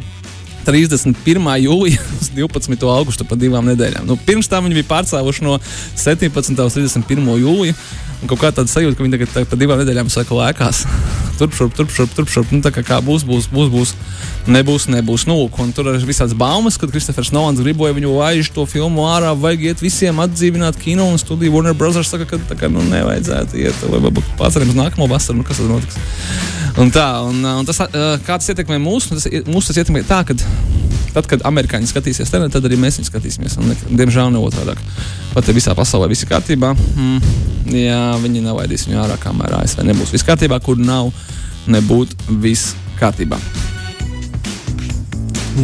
31. 0.68 1.48
jūlija 1.64 2.02
uz 2.20 2.32
12. 2.34 2.90
augustu 2.92 3.24
pa 3.28 3.38
divām 3.40 3.70
nedēļām. 3.70 4.08
Nu, 4.08 4.18
pirms 4.26 4.50
tam 4.50 4.68
viņi 4.68 4.80
bija 4.80 4.90
pārcēluši 4.90 5.46
no 5.46 5.56
17. 5.62 6.60
uz 6.66 6.76
31. 6.76 7.32
jūliju. 7.44 7.78
Un 8.18 8.30
kaut 8.30 8.42
kā 8.42 8.50
tāda 8.50 8.70
sajūta, 8.70 8.98
ka 8.98 9.06
viņi 9.06 9.14
tagad 9.14 9.34
tā, 9.34 9.46
pa 9.46 9.58
divām 9.60 9.80
nedēļām 9.84 10.10
saka, 10.12 10.34
lēkās. 10.34 10.84
Turp, 11.38 11.54
šurp, 11.54 11.74
turp, 11.76 11.92
šurp, 11.94 12.14
turp, 12.16 12.30
šurp. 12.32 12.52
Nu, 12.54 12.60
tā 12.64 12.72
kā, 12.74 12.82
kā 12.86 12.98
būs, 13.04 13.24
būs, 13.28 13.46
būs, 13.52 13.70
būs. 13.72 13.94
Nebūs, 14.50 14.88
nebūs. 14.90 15.26
Nu, 15.30 15.36
un 15.46 15.72
tur 15.76 15.92
ir 15.92 16.06
visādas 16.08 16.34
baumas, 16.38 16.78
kad 16.80 16.90
Kristofers 16.94 17.30
Nolans 17.34 17.62
gribēja 17.62 17.96
viņu 17.98 18.14
laiž 18.16 18.50
to 18.56 18.66
filmu 18.66 19.06
ārā, 19.06 19.34
vajag 19.38 19.66
iet 19.70 19.84
visiem 19.84 20.18
atdzīvināt 20.24 20.80
kino 20.82 21.06
un 21.12 21.20
studiju. 21.20 21.54
Warner 21.54 21.76
Brothers 21.78 22.10
saka, 22.10 22.26
ka 22.28 22.40
tā 22.50 22.58
kā 22.58 22.70
nu, 22.72 22.82
nevajadzētu 22.90 23.60
iet, 23.62 23.84
vai 23.92 24.02
varbūt 24.08 24.34
pārceļam 24.40 24.74
uz 24.74 24.80
nākamo 24.80 25.10
vasaru, 25.10 25.40
nu, 25.40 25.46
kas 25.46 25.62
tad 25.62 25.70
notiks. 25.70 26.00
Un 26.78 26.92
tā, 26.94 27.06
un, 27.26 27.42
un 27.42 27.66
tas, 27.66 27.80
kā 28.26 28.38
tas 28.38 28.50
ietekmē 28.54 28.80
mūsu, 28.82 29.16
tas, 29.16 29.28
mūsu 29.46 29.72
tas 29.72 29.82
ietekmē 29.82 30.04
tā, 30.08 30.22
ka 30.26 30.36
tad, 31.14 31.28
kad 31.30 31.44
amerikāņi 31.48 31.90
skatīsies 31.90 32.32
te, 32.32 32.40
tad 32.52 32.68
arī 32.68 32.78
mēs 32.80 32.98
viņu 32.98 33.10
skatīsimies. 33.10 33.58
Un, 33.60 33.72
diemžēl 34.00 34.32
ne 34.34 34.42
otrādi. 34.42 34.76
Pat 35.34 35.48
ja 35.48 35.56
visā 35.56 35.74
pasaulē 35.78 36.08
viss 36.10 36.24
ir 36.24 36.32
kārtībā, 36.32 36.74
mm, 36.74 37.32
jā, 37.76 38.02
viņi 38.22 38.44
nelaidīs 38.44 38.88
viņu 38.88 39.02
ārā, 39.04 39.18
kamēr 39.22 39.60
ASV 39.62 39.84
nebūs 39.88 40.14
viss 40.14 40.26
kārtībā, 40.26 40.60
kur 40.64 40.80
nav 40.80 41.12
nebūt 41.68 42.14
viss 42.42 42.74
kārtībā. 43.00 43.40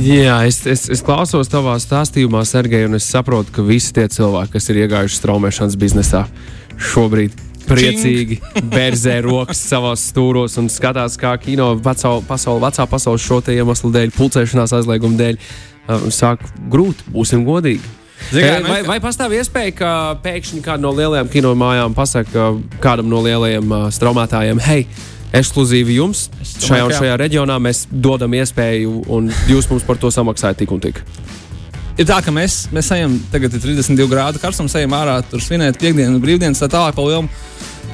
Jā, 0.03 0.41
es, 0.43 0.59
es, 0.67 0.89
es 0.91 1.05
klausos 1.07 1.47
tavā 1.53 1.77
stāstījumā, 1.79 2.41
Sergei, 2.49 2.83
un 2.89 2.99
es 2.99 3.07
saprotu, 3.07 3.53
ka 3.55 3.63
visi 3.63 3.93
tie 3.95 4.09
cilvēki, 4.11 4.57
kas 4.57 4.67
ir 4.73 4.81
iegājuši 4.83 5.21
straumēšanas 5.21 5.77
biznesā, 5.79 6.25
šobrīd 6.91 7.37
priecīgi 7.69 8.39
berzē 8.73 9.19
rokas 9.25 9.61
savos 9.69 10.05
stūros 10.11 10.59
un 10.61 10.71
skatās, 10.73 11.19
kā 11.21 11.35
kino 11.43 11.73
vecā 11.81 12.15
pasaule, 12.29 12.63
vecā 12.65 12.87
pasaules 12.91 13.25
šo 13.25 13.41
iemeslu 13.53 13.93
dēļ, 13.95 14.15
pulcēšanās 14.17 14.75
aizlieguma 14.79 15.21
dēļ, 15.21 15.39
uh, 15.39 16.09
sāk 16.15 16.45
grūt, 16.73 17.05
būsim 17.15 17.45
godīgi. 17.47 17.83
Zin, 18.33 18.65
vai, 18.65 18.79
vai 18.87 19.01
pastāv 19.03 19.35
iespēja, 19.37 19.75
ka 19.77 19.91
pēkšņi 20.25 20.63
kāda 20.65 20.81
no 20.85 20.95
lielajām 20.97 21.29
kinomājām 21.33 21.97
pasaka 21.97 22.55
kādam 22.83 23.11
no 23.13 23.21
lielajiem 23.25 23.75
uh, 23.75 23.89
straumētājiem, 23.93 24.63
hei, 24.65 24.87
ekskluzīvi 25.35 25.99
jums 25.99 26.29
šajā 26.55 26.87
un 26.87 26.95
šajā 26.95 27.19
reģionā 27.21 27.59
mēs 27.61 27.85
dodam 27.91 28.37
iespēju, 28.39 29.03
un 29.13 29.33
jūs 29.51 29.69
mums 29.73 29.85
par 29.87 30.01
to 30.01 30.13
samaksājat 30.15 30.63
tik 30.63 30.73
un 30.73 30.85
tik? 30.85 31.03
ir 31.99 32.09
tā, 32.09 32.19
ka 32.25 32.33
mēs, 32.35 32.65
mēs 32.75 32.91
ejam, 32.97 33.17
tagad 33.33 33.55
ir 33.55 33.63
32 33.63 34.11
grādu 34.11 34.41
karstums, 34.43 34.75
ejam 34.79 34.97
ārā, 34.99 35.19
tur 35.31 35.43
svinēt 35.43 35.79
piekdienas, 35.81 36.23
brīvdienas, 36.23 36.63
tā 36.63 36.71
tālāk 36.73 36.97
pa 36.97 37.07
lielu. 37.07 37.29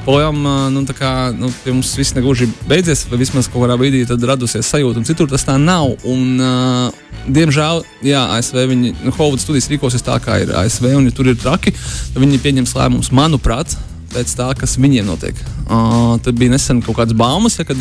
Projām 0.01 0.39
nu, 0.73 0.81
kā, 0.97 1.29
nu, 1.37 1.51
pie 1.61 1.75
mums 1.75 1.91
viss 1.97 2.15
negluži 2.17 2.47
beidzies, 2.69 3.03
vai 3.11 3.19
vismaz 3.21 3.49
kaut 3.51 3.67
kādā 3.67 3.77
brīdī 3.77 4.01
radusies 4.09 4.71
sajūta, 4.73 4.97
un 4.97 5.05
citur 5.05 5.29
tas 5.29 5.45
tā 5.45 5.59
nav. 5.61 5.93
Un, 6.09 6.41
uh, 6.41 7.11
diemžēl, 7.29 7.83
jā, 8.09 8.23
ASV 8.37 8.63
viņi, 8.71 8.95
nu, 9.05 9.13
Hovuds 9.13 9.45
studijas 9.45 9.69
rīkosies 9.69 10.05
tā, 10.05 10.17
kā 10.23 10.41
ir 10.41 10.55
ASV, 10.63 10.89
un 10.97 11.05
ja 11.05 11.13
tur 11.13 11.29
ir 11.29 11.37
traki, 11.37 11.75
tad 11.75 12.21
viņi 12.23 12.41
pieņems 12.41 12.73
lēmumus, 12.79 13.13
manuprāt, 13.13 13.77
pēc 14.13 14.33
tā, 14.37 14.49
kas 14.57 14.77
viņiem 14.81 15.07
notiek. 15.07 15.37
Uh, 15.65 16.17
tad 16.23 16.37
bija 16.39 16.53
nesen 16.53 16.81
kaut 16.83 16.97
kādas 16.99 17.17
baumas, 17.17 17.57
ja, 17.59 17.65
kad 17.67 17.79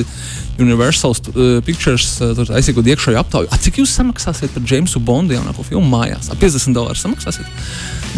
Universal 0.61 1.17
uh, 1.17 1.59
Pictures 1.67 2.13
uh, 2.23 2.39
aizsīkot 2.57 2.87
iekšēju 2.93 3.21
aptauju. 3.21 3.51
Cik 3.65 3.81
jūs 3.83 3.95
samaksāsiet 3.99 4.55
par 4.55 4.67
Jamesu 4.67 5.03
Bondu 5.03 5.37
jaunāko 5.37 5.67
filmu 5.67 5.89
mājās? 5.91 6.31
A, 6.31 6.39
50 6.39 6.77
dolārus 6.77 7.03
samaksāsiet. 7.05 7.49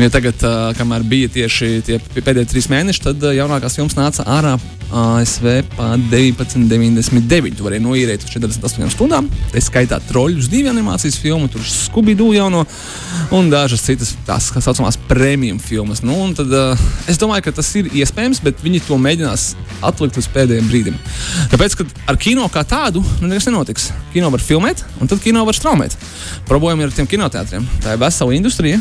Ja 0.00 0.08
tagad, 0.12 0.40
uh, 0.46 0.70
kamēr 0.78 1.04
bija 1.08 1.32
tieši 1.32 1.72
tie 1.88 1.98
pēdējie 2.14 2.48
trīs 2.52 2.70
mēneši, 2.72 3.04
tad 3.08 3.26
uh, 3.26 3.34
jaunākās 3.36 3.76
filmas 3.78 3.98
nāca 3.98 4.24
ārā 4.28 4.56
ASV 4.92 5.46
par 5.76 5.96
19,99. 6.12 7.56
Tu 7.56 7.64
varēji 7.64 7.84
noīrēt 7.84 8.26
uz 8.26 8.32
48 8.34 8.92
stundām. 8.92 9.28
Tā 9.52 9.62
skaitā 9.64 9.98
troļļus, 10.10 10.50
divu 10.52 10.68
animācijas 10.72 11.16
filmu, 11.20 11.48
tur 11.52 11.64
Scooby-Doo 11.64 12.34
jauno 12.36 12.64
un 13.32 13.48
dažas 13.52 13.84
citas 13.86 14.12
tās 14.26 14.50
tā 14.52 14.60
saucamās 14.64 14.98
premium 15.08 15.60
filmas. 15.62 16.02
Nu, 16.04 16.16
tad, 16.36 16.52
uh, 16.52 16.88
es 17.08 17.20
domāju, 17.20 17.46
ka 17.48 17.56
tas 17.60 17.72
ir 17.80 17.88
iespējams, 18.02 18.42
bet 18.44 18.62
viņi 18.64 18.82
to 18.86 18.98
mēģinās 19.00 19.46
atlikt 19.84 20.18
līdz 20.20 20.30
pēdējiem 20.34 20.70
brīdim. 20.70 20.98
Tāpēc, 21.52 21.76
ka 21.78 21.86
ar 22.12 22.18
kino 22.20 22.48
kā 22.52 22.64
tādu 22.68 23.04
nu, 23.20 23.30
nekas 23.30 23.48
nenotiks. 23.50 23.90
Kino 24.14 24.30
var 24.32 24.42
filmēt, 24.44 24.84
un 25.00 25.10
tad 25.10 25.22
kino 25.24 25.44
var 25.48 25.56
straumēt. 25.58 25.96
Problēma 26.50 26.84
ir 26.84 26.92
ar 26.92 26.98
tiem 26.98 27.10
kinoteātriem. 27.10 27.68
Tā 27.84 27.96
ir 27.96 28.02
vesela 28.02 28.36
industrija 28.36 28.80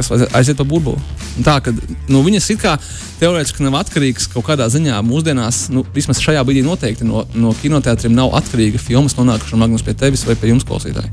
kas 0.00 0.26
aiziet- 0.32 0.56
pa 0.56 0.64
burbuli. 0.64 1.00
Un 1.38 1.44
Tā 1.44 1.60
ka 1.62 1.72
nu, 2.08 2.22
viņas 2.24 2.50
it 2.50 2.60
kā 2.62 2.74
teorētiski 3.20 3.62
nav 3.62 3.78
atkarīgas 3.84 4.28
kaut 4.32 4.44
kādā 4.48 4.66
ziņā 4.72 4.98
mūsdienās, 5.06 5.68
nu, 5.70 5.84
vismaz 5.94 6.20
šajā 6.20 6.42
brīdī 6.44 6.64
noteikti 6.64 7.04
no, 7.04 7.26
no 7.34 7.52
kinoteātriem 7.62 8.12
nav 8.16 8.34
atkarīga 8.40 8.80
filmas 8.80 9.14
nonākšana 9.18 9.62
magnus 9.64 9.82
pie 9.86 9.94
tevis 9.94 10.24
vai 10.26 10.34
pie 10.34 10.52
jums 10.52 10.64
klausītāji. 10.68 11.10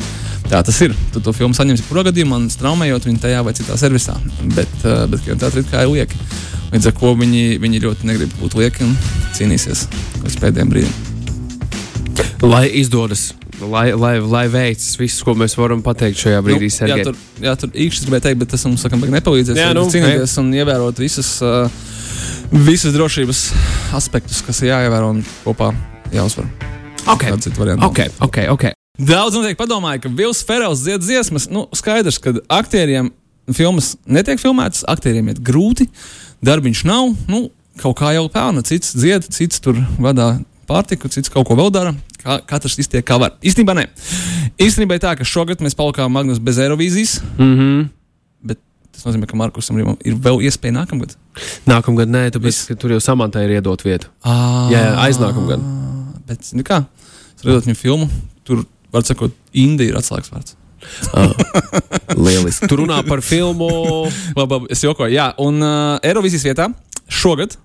Tā 0.47 0.63
tas 0.63 0.81
ir. 0.81 0.93
Tu 1.13 1.19
to 1.19 1.33
filmu 1.35 1.53
saņemsi 1.57 1.83
kurā 1.89 2.05
gadījumā, 2.07 2.39
straumējot 2.53 3.07
viņu 3.09 3.19
tajā 3.23 3.43
vai 3.43 3.53
citā 3.57 3.75
servisā. 3.79 4.15
Bet, 4.55 4.71
uh, 4.85 5.05
bet 5.11 5.25
kinoteātrī 5.25 5.65
kā 5.67 5.83
ir 5.83 5.91
lieki. 5.91 6.15
Līdz 6.71 6.87
ar 6.89 6.95
to 6.99 7.13
viņi, 7.15 7.43
viņi 7.63 7.83
ļoti 7.83 8.07
negrib 8.09 8.31
būt 8.41 8.55
lieki 8.59 8.83
un 8.83 8.95
cīnīsies 9.37 9.87
līdz 10.23 10.39
pēdējiem 10.43 10.71
brīdim. 10.71 10.95
Lai 12.43 12.65
izdodas, 12.79 13.29
lai, 13.61 13.91
lai, 13.97 14.13
lai 14.21 14.45
veicas 14.51 14.95
viss, 14.99 15.23
ko 15.25 15.33
mēs 15.37 15.57
varam 15.57 15.81
pateikt 15.85 16.21
šajā 16.21 16.41
brīdī. 16.45 16.69
jā, 16.69 16.77
Sergej. 16.77 17.03
tur, 17.09 17.19
jā, 17.41 17.53
tur 17.59 17.73
īkšķis 17.73 18.07
gribēja 18.07 18.25
teikt, 18.29 18.39
bet 18.43 18.53
tas 18.53 18.65
mums 18.67 18.85
sakam, 18.85 19.01
nepalīdzēs. 19.01 19.57
Jā, 19.57 19.69
Jā, 19.69 19.75
nu, 19.77 19.85
nu, 19.87 19.93
cīnīties 19.93 20.37
un 20.41 20.53
ievērot 20.57 21.01
visas, 21.01 21.33
uh, 21.45 21.69
visas 22.69 22.95
drošības 22.95 23.43
aspektus, 23.97 24.41
kas 24.45 24.61
ir 24.63 24.73
jāievēro 24.73 25.13
un 25.15 25.23
kopā 25.45 25.71
jāuzvar. 26.13 26.49
Okay. 27.07 27.31
Kāda 27.31 27.41
cita 27.47 27.61
varianta? 27.61 27.87
Okay, 27.87 28.11
okay, 28.21 28.49
okay. 28.51 28.75
Daudz 28.97 29.37
noteikti 29.37 29.59
padomāja, 29.61 30.01
ka 30.03 30.11
Vils 30.11 30.41
Ferels 30.45 30.81
dzied 30.83 31.05
dziesmas. 31.05 31.47
Nu, 31.53 31.67
skaidrs, 31.77 32.17
ka 32.21 32.33
aktieriem 32.51 33.11
filmas 33.53 33.93
netiek 34.09 34.41
filmētas, 34.41 34.83
aktieriem 34.89 35.29
ir 35.31 35.41
grūti, 35.45 35.87
darbiņš 36.45 36.83
nav. 36.89 37.13
Nu, 37.29 37.47
kaut 37.81 37.99
kā 38.01 38.11
jau 38.17 38.25
pelna. 38.33 38.65
Cits 38.65 38.95
dzied, 38.97 39.29
cits 39.33 39.61
tur 39.63 39.79
vadā 40.01 40.33
pārtiku, 40.67 41.11
cits 41.13 41.31
kaut 41.31 41.47
ko 41.47 41.57
vēl 41.59 41.71
dara. 41.73 41.93
Kā, 42.27 42.41
katrs 42.43 42.75
iztiek 42.81 43.05
kā 43.07 43.15
var. 43.21 43.37
Īstenībā 43.39 43.71
nē. 43.77 43.85
Īstenībā 44.59 44.97
ir 44.97 45.03
tā, 45.05 45.13
ka 45.15 45.23
šogad 45.27 45.61
mēs 45.63 45.77
palikām 45.79 46.11
Magnus 46.11 46.41
bez 46.43 46.59
Eirovīzijas, 46.59 47.21
Mm 47.37 47.53
-hmm. 47.55 47.87
bet 48.51 48.59
tas 48.91 49.05
nozīmē, 49.05 49.29
ka 49.29 49.37
Markusam 49.39 49.77
Rīvam 49.79 49.95
ir 50.03 50.15
vēl 50.15 50.41
iespēja 50.49 50.75
nākamgad. 50.81 51.15
Nākamgad 51.69 52.11
nē, 52.11 52.25
tāpēc 52.35 52.67
ka 52.67 52.75
tur 52.75 52.91
jau 52.91 52.99
samantai 52.99 53.45
ir 53.45 53.55
iedot 53.61 53.83
vietu. 53.85 54.11
À, 54.25 54.67
Jā, 54.71 54.79
jā, 54.83 54.93
aiznākamgad. 55.07 55.63
Bet, 56.27 56.51
nu 56.53 56.63
kā, 56.67 56.83
redzot 57.43 57.65
viņu 57.69 57.75
filmu, 57.79 58.09
tur, 58.43 58.65
var 58.91 59.03
sakot, 59.03 59.31
Indija 59.53 59.89
ir 59.93 59.95
atslēgas 59.95 60.31
vārds. 60.33 60.55
Ah, 61.13 61.31
lieliski. 62.17 62.67
Tur 62.67 62.79
runā 62.83 62.99
par 63.07 63.21
filmu. 63.21 63.69
Labi, 64.37 64.53
labi, 64.53 64.65
es 64.69 64.83
jokoju. 64.83 65.13
Jā, 65.13 65.33
un 65.37 65.61
uh, 65.63 65.99
Eirovīzijas 66.03 66.43
vietā 66.43 66.67
šogad. 67.09 67.55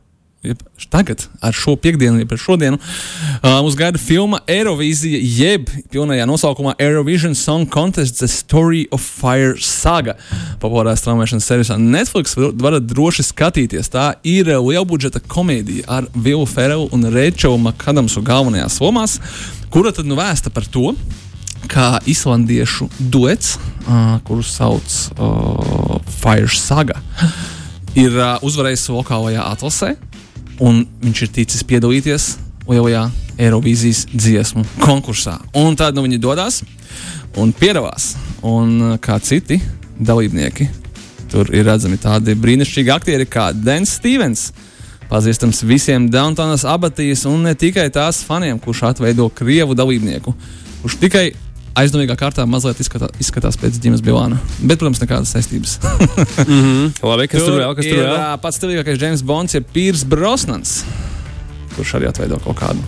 Tagad, 0.91 1.23
ar 1.39 1.55
šo 1.55 1.77
piekdienu, 1.79 2.19
jau 2.25 2.37
šodienu, 2.37 2.79
uh, 2.79 3.61
mums 3.63 3.77
gaida 3.79 4.01
filma 4.03 4.41
Eirovīzija, 4.51 5.21
jeb 5.23 5.69
pilnajā 5.93 6.27
nosaukumā 6.27 6.73
Eurovision 6.83 7.37
Song 7.39 7.69
Contest 7.71 8.19
The 8.19 8.27
Story 8.27 8.89
of 8.91 9.05
Fire 9.07 9.55
Saga. 9.63 10.17
Populārā 10.59 10.97
straumēšanas 10.99 11.47
servisā 11.47 11.79
Netflix 11.79 12.35
var- 12.35 12.57
varat 12.59 12.91
droši 12.91 13.23
skatīties. 13.31 13.93
Tā 13.95 14.17
ir 14.27 14.51
lielbudžeta 14.51 15.23
komēdija 15.23 15.87
ar 15.87 16.11
Vilu 16.13 16.45
Ferelu 16.47 16.89
un 16.91 17.07
Rečelu 17.07 17.63
Makadamsu 17.63 18.23
galvenajās 18.27 18.81
lomās, 18.83 19.21
kura 19.71 19.93
tad 19.95 20.11
nu 20.11 20.19
vēsta 20.19 20.51
par 20.51 20.67
to, 20.67 20.97
kā 21.71 22.01
islandiešu 22.05 22.91
duets, 22.99 23.59
uh, 23.87 24.19
kurus 24.27 24.51
sauc 24.59 24.83
uh, 25.15 26.01
Fire 26.19 26.51
Saga, 26.51 26.99
ir 27.95 28.11
uh, 28.11 28.41
uzvarējis 28.43 28.91
lokālajā 28.91 29.47
atlasē, 29.55 29.95
un 30.63 30.85
viņš 31.03 31.25
ir 31.27 31.33
ticis 31.41 31.65
piedalīties 31.67 32.29
lielajā 32.69 33.07
Eirovīzijas 33.43 34.05
dziesmu 34.13 34.65
konkursā. 34.83 35.39
Un 35.59 35.77
tad 35.79 35.97
nu, 35.97 36.05
viņi 36.07 36.21
dodas 36.23 36.61
un 37.39 37.53
piedalās. 37.57 38.13
Un 38.47 38.77
uh, 38.81 38.99
kā 39.03 39.19
citi 39.23 39.59
dalībnieki, 40.03 40.69
tur 41.33 41.51
ir 41.55 41.67
redzami 41.67 41.99
tādi 42.01 42.37
brīnišķīgi 42.39 42.93
aktieri 42.95 43.29
kā 43.31 43.51
Dens 43.57 43.97
Stevens. 43.99 44.51
Pazīstams 45.13 45.61
visiem 45.69 46.07
Downtonas 46.09 46.65
abatijas 46.69 47.27
un 47.29 47.43
ne 47.45 47.53
tikai 47.59 47.91
tās 47.93 48.23
faniem, 48.25 48.61
kurš 48.63 48.87
atveido 48.93 49.27
krievu 49.37 49.77
dalībnieku, 49.77 50.33
kurš 50.81 50.97
tikai 51.03 51.27
aizdomīgā 51.79 52.17
kārtā 52.21 52.45
mazliet 52.49 52.81
izskatā, 52.83 53.09
izskatās 53.23 53.59
pēc 53.61 53.79
ģimenes 53.83 54.05
bilāna. 54.05 54.41
Bet, 54.61 54.81
protams, 54.81 55.01
nekādas 55.03 55.33
saistības. 55.35 55.79
Labi, 57.11 57.29
kas 57.33 57.47
tur 57.47 57.59
vēl? 57.59 57.77
Kas 57.79 57.89
tur 57.89 57.99
ir 57.99 58.09
vēl? 58.09 58.27
pats 58.43 58.61
stilīgākais 58.61 59.01
James 59.03 59.25
Bonds 59.27 59.57
ir 59.59 59.65
Pīrs 59.75 60.05
Brosnans. 60.09 60.83
Kurš 61.73 61.97
arī 61.97 62.11
atveido 62.11 62.37
kaut 62.45 62.59
kādu 62.61 62.85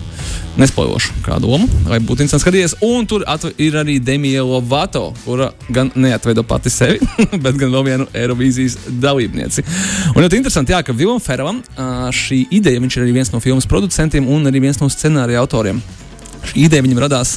nespojošu 0.59 1.17
kādu 1.25 1.49
lomu, 1.49 1.67
lai 1.89 1.97
būtu 1.99 2.23
interesanti 2.23 2.45
skatīties. 2.45 2.77
Un 2.85 3.07
tur 3.09 3.25
ir 3.57 3.75
arī 3.81 3.97
Demija 3.99 4.43
Lovato, 4.45 5.09
kura 5.25 5.49
gan 5.73 5.89
neatveido 5.95 6.45
pati 6.47 6.71
sevi, 6.71 7.01
bet 7.43 7.57
gan 7.59 7.73
vēl 7.73 7.85
vienu 7.89 8.07
Eirovīzijas 8.13 8.77
dalībnieci. 9.01 9.65
Un 10.13 10.23
ļoti 10.23 10.39
interesanti, 10.39 10.75
jā, 10.75 10.83
ka 10.85 10.95
Vilam 10.95 11.19
Ferram 11.23 11.63
šī 12.15 12.45
ideja, 12.55 12.83
viņš 12.83 12.97
ir 12.97 13.07
arī 13.07 13.17
viens 13.19 13.33
no 13.33 13.41
filmas 13.43 13.67
producentiem 13.67 14.29
un 14.31 14.47
arī 14.47 14.63
viens 14.67 14.79
no 14.79 14.91
scenārija 14.91 15.43
autoriem. 15.43 15.81
Šī 16.51 16.65
ideja 16.67 16.85
viņam 16.85 17.01
radās 17.05 17.35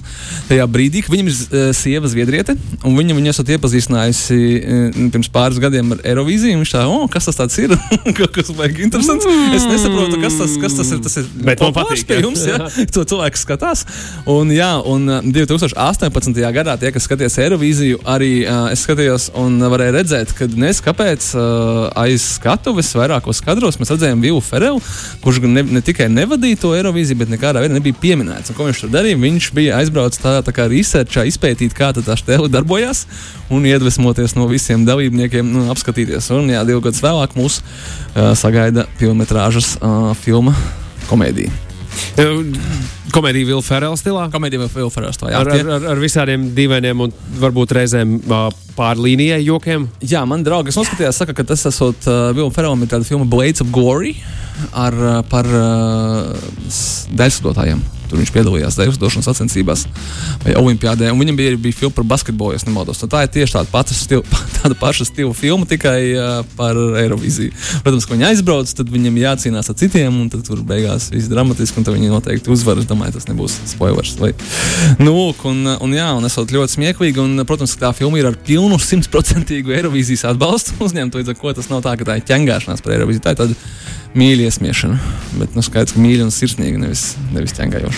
tajā 0.48 0.66
brīdī, 0.70 1.02
kad 1.04 1.14
viņam 1.14 1.30
ir 1.30 1.36
uh, 1.38 1.70
sieva 1.76 2.10
zviedriete, 2.10 2.56
un 2.86 2.96
viņa 2.98 3.16
viņu 3.18 3.32
esat 3.32 3.52
iepazīstinājusi 3.56 4.38
uh, 4.38 5.00
pirms 5.14 5.30
pāris 5.32 5.60
gadiem 5.62 5.96
ar 5.96 6.02
Eirovīziju. 6.12 6.60
Viņš 6.62 6.74
tā, 6.74 6.84
oh, 6.90 7.06
kas 7.12 7.28
tas 7.30 7.58
ir? 7.60 7.74
Kas 8.38 8.50
baigi 8.54 8.84
interesants. 8.84 9.24
Mm. 9.26 9.54
Es 9.56 9.64
nesaprotu, 9.66 10.18
kas 10.20 10.36
tas, 10.38 10.54
kas 10.60 10.74
tas 10.76 10.90
ir. 10.92 11.00
Tas 11.02 11.16
ir 11.20 11.26
Bet 11.44 11.62
man 11.62 11.72
patīk, 11.74 12.04
pie 12.08 12.18
jā. 12.18 12.22
jums, 12.24 12.42
ja 12.46 12.58
to 12.94 13.04
cilvēks 13.08 13.44
skatās. 13.46 13.84
Un, 14.28 14.52
jā, 14.54 14.70
un 14.88 15.08
uh, 15.10 15.24
2018. 15.24 16.38
gadā 16.54 16.76
tie, 16.80 16.92
kas 16.94 17.06
skatījās 17.08 17.38
Eirovīziju, 17.44 18.02
arī 18.08 18.32
uh, 18.44 18.68
es 18.72 18.84
skatījos 18.86 19.30
un 19.38 19.58
varēju 19.72 19.96
redzēt, 19.96 20.34
ka 20.38 20.48
nes 20.60 20.82
kāpēc 20.84 21.30
uh, 21.38 21.88
aiz 21.98 22.26
skatuves 22.36 22.90
vairākos 22.98 23.42
kadros 23.44 23.78
mēs 23.80 23.92
redzējām 23.94 24.22
Vilu 24.24 24.42
Ferelu, 24.44 24.82
kurš 25.24 25.42
ne, 25.46 25.64
ne 25.78 25.82
tikai 25.84 26.10
nevadīja 26.12 26.62
to 26.64 26.74
Eirovīziju, 26.76 27.22
bet 27.22 27.32
nekādā 27.32 27.62
veidā 27.64 27.78
nebija 27.78 27.98
pieminēts. 28.02 28.52
Un, 28.52 28.58
ko 28.58 28.68
viņš 28.68 28.84
tur 28.84 28.92
darīja? 28.92 28.97
Viņš 29.06 29.50
bija 29.54 29.78
aizbraucis 29.78 30.22
tādā 30.22 30.42
tā 30.46 30.54
kā 30.56 30.66
researchā, 30.70 31.26
izpētīt, 31.28 31.76
kā 31.76 31.92
tā 31.94 32.16
stēle 32.18 32.50
darbojas 32.50 33.04
un 33.52 33.66
iedvesmoties 33.68 34.34
no 34.38 34.48
visiem 34.50 34.84
dalībniekiem, 34.88 35.46
nu, 35.54 35.68
apskatīties. 35.72 36.32
Un, 36.34 36.50
jā, 36.52 36.64
divu 36.68 36.82
gadus 36.84 37.04
vēlāk 37.04 37.38
mūs 37.38 37.60
uh, 37.62 38.34
sagaida 38.38 38.88
filmas 38.98 39.76
uh, 39.78 40.12
filma 40.18 40.56
komēdija. 41.08 41.68
Komēdija 43.08 43.48
Vilna 43.48 43.64
Ferela 43.64 43.96
stilā. 43.98 44.26
Komēdija 44.32 44.62
vai 44.62 44.68
filma 44.70 44.92
Ferrars. 44.92 45.18
Jā, 45.22 45.40
Ar, 45.40 45.50
ar, 45.54 45.70
ar, 45.78 45.86
ar 45.94 46.00
visādiem 46.02 46.48
dīvainiem 46.56 47.04
un 47.06 47.14
varbūt 47.40 47.72
reizēm 47.78 48.18
uh, 48.20 48.48
pārlīnijai 48.76 49.40
jokiem. 49.46 49.88
Jā, 50.04 50.24
man 50.28 50.44
draugs 50.46 50.76
noskatījās, 50.78 51.22
saka, 51.22 51.36
ka 51.38 51.46
tas 51.48 51.64
esot 51.70 52.08
uh, 52.10 52.30
Vilnius 52.36 52.56
Ferēlam 52.56 52.84
ir 52.84 52.92
tāda 52.92 53.08
filma 53.08 53.28
Blades 53.28 53.64
of 53.64 53.72
Glory 53.74 54.16
ar, 54.76 54.98
par 55.30 55.48
uh, 55.48 56.50
dēļsudotājiem. 57.16 57.97
Tur 58.08 58.20
viņš 58.22 58.32
piedalījās 58.34 58.78
dēļsudošanas 58.78 59.28
sacensībās 59.28 59.84
vai 60.44 60.54
olimpiādē. 60.58 61.10
Un 61.12 61.20
viņam 61.20 61.38
bija 61.38 61.52
arī 61.52 61.60
bija 61.68 61.78
filma 61.82 61.96
par 61.98 62.06
basketbolu, 62.14 62.56
ja 62.56 62.62
nemaldos. 62.68 63.02
Tā 63.04 63.24
ir 63.24 63.32
tieši 63.34 63.56
tāda, 63.56 63.70
pati 63.72 63.96
stila, 63.96 64.40
tāda 64.58 64.76
paša 64.78 65.08
stila 65.08 65.34
filma, 65.36 65.68
tikai 65.68 65.98
uh, 66.14 66.40
par 66.58 66.78
Eirovīziju. 67.02 67.52
Protams, 67.84 68.06
ka 68.08 68.16
viņi 68.16 68.28
aizbrauc, 68.30 68.72
tad 68.78 68.92
viņam 68.92 69.20
jācīnās 69.20 69.70
ar 69.72 69.78
citiem, 69.80 70.20
un 70.22 70.30
tad 70.32 70.44
tur 70.48 70.62
beigās 70.66 71.10
viss 71.12 71.30
dramatiski, 71.30 71.80
un 71.80 71.88
tad 71.88 71.96
viņi 71.98 72.12
noteikti 72.12 72.52
uzvar. 72.54 72.80
Es 72.80 72.88
domāju, 72.88 73.16
tas 73.18 73.28
nebūs 73.30 73.58
spoilers. 73.72 74.16
Vai... 74.20 74.32
Nu, 75.02 75.14
un, 75.48 75.62
un, 75.76 75.96
jā, 75.96 76.08
un 76.16 76.28
esot 76.28 76.52
ļoti 76.54 76.78
smieklīgi, 76.78 77.22
un, 77.22 77.44
protams, 77.48 77.76
tā 77.80 77.92
filma 77.96 78.20
ir 78.20 78.30
ar 78.30 78.38
pilnu 78.48 78.78
simtprocentīgu 78.82 79.74
Eirovīzijas 79.78 80.28
atbalstu 80.32 80.78
uzņemta. 80.88 81.20
Līdz 81.20 81.34
ar 81.34 81.40
to 81.42 81.56
tas 81.60 81.70
nav 81.72 81.84
tā, 81.86 81.96
ka 81.98 82.08
tā 82.08 82.18
ir 82.20 82.28
ķengāšanās 82.28 82.84
par 82.84 82.96
Eirovīziju. 82.96 83.24
Tā 83.24 83.34
ir 83.34 83.42
tāda 83.42 83.58
mīļa 84.18 84.48
iesmiešana. 84.48 84.98
Bet, 85.40 85.56
nu, 85.56 85.64
skaidrs, 85.64 85.94
ka 85.96 86.02
mīļa 86.02 86.28
un 86.28 86.34
sirsnīga, 86.34 86.80
nevis, 86.80 87.10
nevis 87.34 87.56
ķengājoša. 87.58 87.97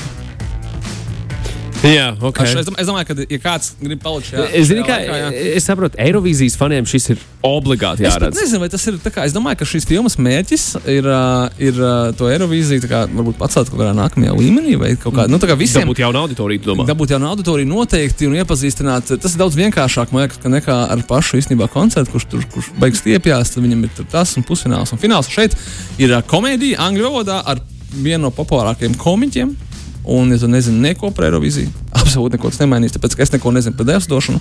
Jā, 1.80 2.10
ok. 2.18 2.28
Okay. 2.28 2.50
Es, 2.60 2.68
es 2.82 2.88
domāju, 2.90 3.06
ka, 3.08 3.14
ja 3.24 3.38
kāds 3.40 3.70
grib 3.80 4.02
palikt 4.04 4.26
šajā, 4.28 4.42
Es, 4.52 4.66
zinu, 4.68 4.82
šajā 4.84 4.88
kā, 4.90 4.96
laikā, 5.08 5.28
jā. 5.32 5.52
es 5.56 5.64
saprotu, 5.64 5.96
Eirovīzijas 6.04 6.56
faniem 6.60 6.84
šis 6.88 7.06
ir 7.14 7.22
obligāti 7.46 8.04
Es 8.04 8.12
jāredz. 8.12 8.36
nezinu, 8.36 8.60
vai 8.60 8.68
tas 8.68 8.84
ir. 8.90 8.98
tā 9.00 9.12
Kā, 9.14 9.24
es 9.24 9.32
domāju, 9.32 9.62
ka 9.62 9.68
šīs 9.70 9.86
filmas 9.88 10.18
mērķis 10.20 10.64
ir, 10.92 11.08
uh, 11.08 11.48
ir 11.56 11.80
to 12.20 12.28
Eirovīziju 12.28 12.84
kā, 12.84 13.00
varbūt 13.08 13.38
pacelt 13.40 13.72
kaut 13.72 13.80
kādā 13.80 13.94
nākamajā 13.96 14.34
līmenī, 14.36 14.76
vai 14.82 14.90
kaut 15.00 15.16
kā, 15.16 15.24
nu, 15.32 15.40
tā 15.40 15.48
kā 15.48 15.56
visiem. 15.56 15.88
Dabūt 15.88 16.02
jaunu 16.04 16.20
auditoriju, 16.26 16.64
domā? 16.68 16.84
Dabūt 16.90 17.14
jaunu 17.16 17.30
auditoriju 17.32 17.70
noteikti 17.72 18.28
un 18.28 18.36
iepazīstināt. 18.42 19.14
Tas 19.16 19.32
ir 19.32 19.40
daudz 19.40 19.56
vienkāršāk 19.56 20.12
man 20.12 20.26
liekas, 20.26 20.42
ka 20.44 20.52
nekā 20.52 20.78
ar 20.92 21.06
pašu 21.08 21.40
īstenībā 21.40 21.70
koncertu, 21.72 22.12
kurš 22.12 22.28
tur 22.28 22.44
kurš 22.52 22.70
beigas 22.76 23.00
stiepjas. 23.00 23.54
Tad 23.56 23.64
viņam 23.64 23.88
ir 23.88 24.04
tas 24.12 24.36
un 24.36 24.44
pusfināls. 24.44 24.92
Un 24.92 25.00
fināls 25.00 25.32
šeit 25.32 25.56
ir 25.96 26.12
komēdija 26.28 26.76
angļu 26.90 27.08
valodā 27.08 27.40
ar 27.40 27.64
vienu 27.96 28.28
no 28.28 28.34
populārākajiem 28.36 29.00
komiķiem. 29.00 29.56
Un, 30.04 30.32
ja 30.32 30.38
tu 30.40 30.48
nezini 30.48 30.80
neko 30.80 31.10
par 31.14 31.26
Eirovīziju, 31.28 31.70
absolūti 32.00 32.38
neko 32.38 32.50
tas 32.52 32.60
nemainīs. 32.62 32.94
Tāpēc, 32.94 33.16
es 33.20 33.32
neko 33.34 33.52
nezinu 33.54 33.76
par 33.76 33.88
dēļdošanu, 33.90 34.40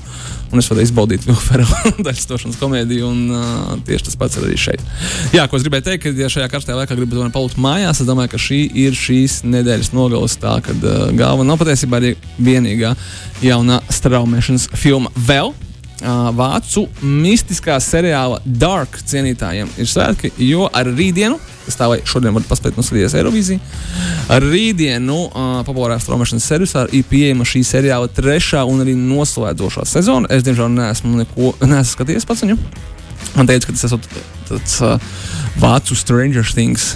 un 0.53 0.61
es 0.61 0.69
varu 0.71 0.85
izbaudīt 0.85 1.25
vēl 1.29 1.39
Ferela 1.43 1.93
dēļdošanas 1.99 2.59
komēdiju, 2.61 3.11
un 3.11 3.35
uh, 3.35 3.71
tieši 3.87 4.09
tas 4.09 4.19
pats 4.19 4.39
ir 4.39 4.47
arī 4.47 4.57
šeit. 4.59 4.83
Jā, 5.35 5.47
ko 5.49 5.59
es 5.59 5.67
gribēju 5.67 5.87
teikt, 5.89 6.05
ka, 6.05 6.15
ja 6.15 6.31
šajā 6.31 6.49
karstajā 6.51 6.79
laikā 6.79 6.97
gribat 6.97 7.19
tomēr 7.19 7.33
palikt 7.35 7.59
mājās, 7.61 8.01
es 8.01 8.09
domāju, 8.09 8.33
ka 8.33 8.41
šī 8.41 8.61
ir 8.87 8.97
šīs 8.97 9.41
nedēļas 9.47 9.93
nogales 9.95 10.39
tā, 10.39 10.57
kad 10.65 10.85
uh, 10.85 11.09
galva 11.19 11.47
nav 11.47 11.59
patiesībā 11.61 11.99
arī 11.99 12.15
vienīgā 12.39 12.95
jaunā 13.43 13.81
straumēšanas 13.99 14.71
filma 14.79 15.11
vēl. 15.27 15.53
Uh, 16.01 16.29
vācu 16.36 16.86
mistiskā 17.01 17.77
seriāla 17.84 18.39
Dark 18.46 19.00
cienītājiem 19.10 19.70
ir 19.79 19.89
svētki, 19.89 20.32
jo 20.46 20.68
ar 20.74 20.89
rītdienu, 20.89 21.39
kas 21.65 21.77
tā 21.79 21.89
vai 21.91 22.00
šodien 22.08 22.36
var 22.36 22.46
paspēt 22.50 22.79
noskatīties 22.79 23.18
Eirovīziju, 23.20 23.60
ar 24.36 24.46
rītdienu 24.46 25.20
uh, 25.27 25.51
populārā 25.68 26.00
straumēšanas 26.01 26.50
servisā 26.51 26.86
ir 26.96 27.06
pieejama 27.10 27.48
šī 27.48 27.63
seriāla 27.68 28.10
trešā 28.13 28.63
un 28.70 28.84
arī 28.86 28.96
noslēdzošā 29.00 29.86
sezona. 29.89 30.32
Es, 30.34 30.46
diemžēl, 30.48 30.72
neesmu 30.79 31.22
neko 31.24 31.53
neesmu 31.65 31.94
skatījies 31.94 32.27
pats 32.29 32.46
viņu. 32.46 32.60
Man 33.36 33.50
teica, 33.50 33.70
ka 33.70 33.75
tas 33.75 33.94
ir 33.94 34.25
tāds 34.50 34.82
uh, 34.86 35.00
vācu 35.62 35.98
Stranger 36.00 36.48
Things. 36.56 36.94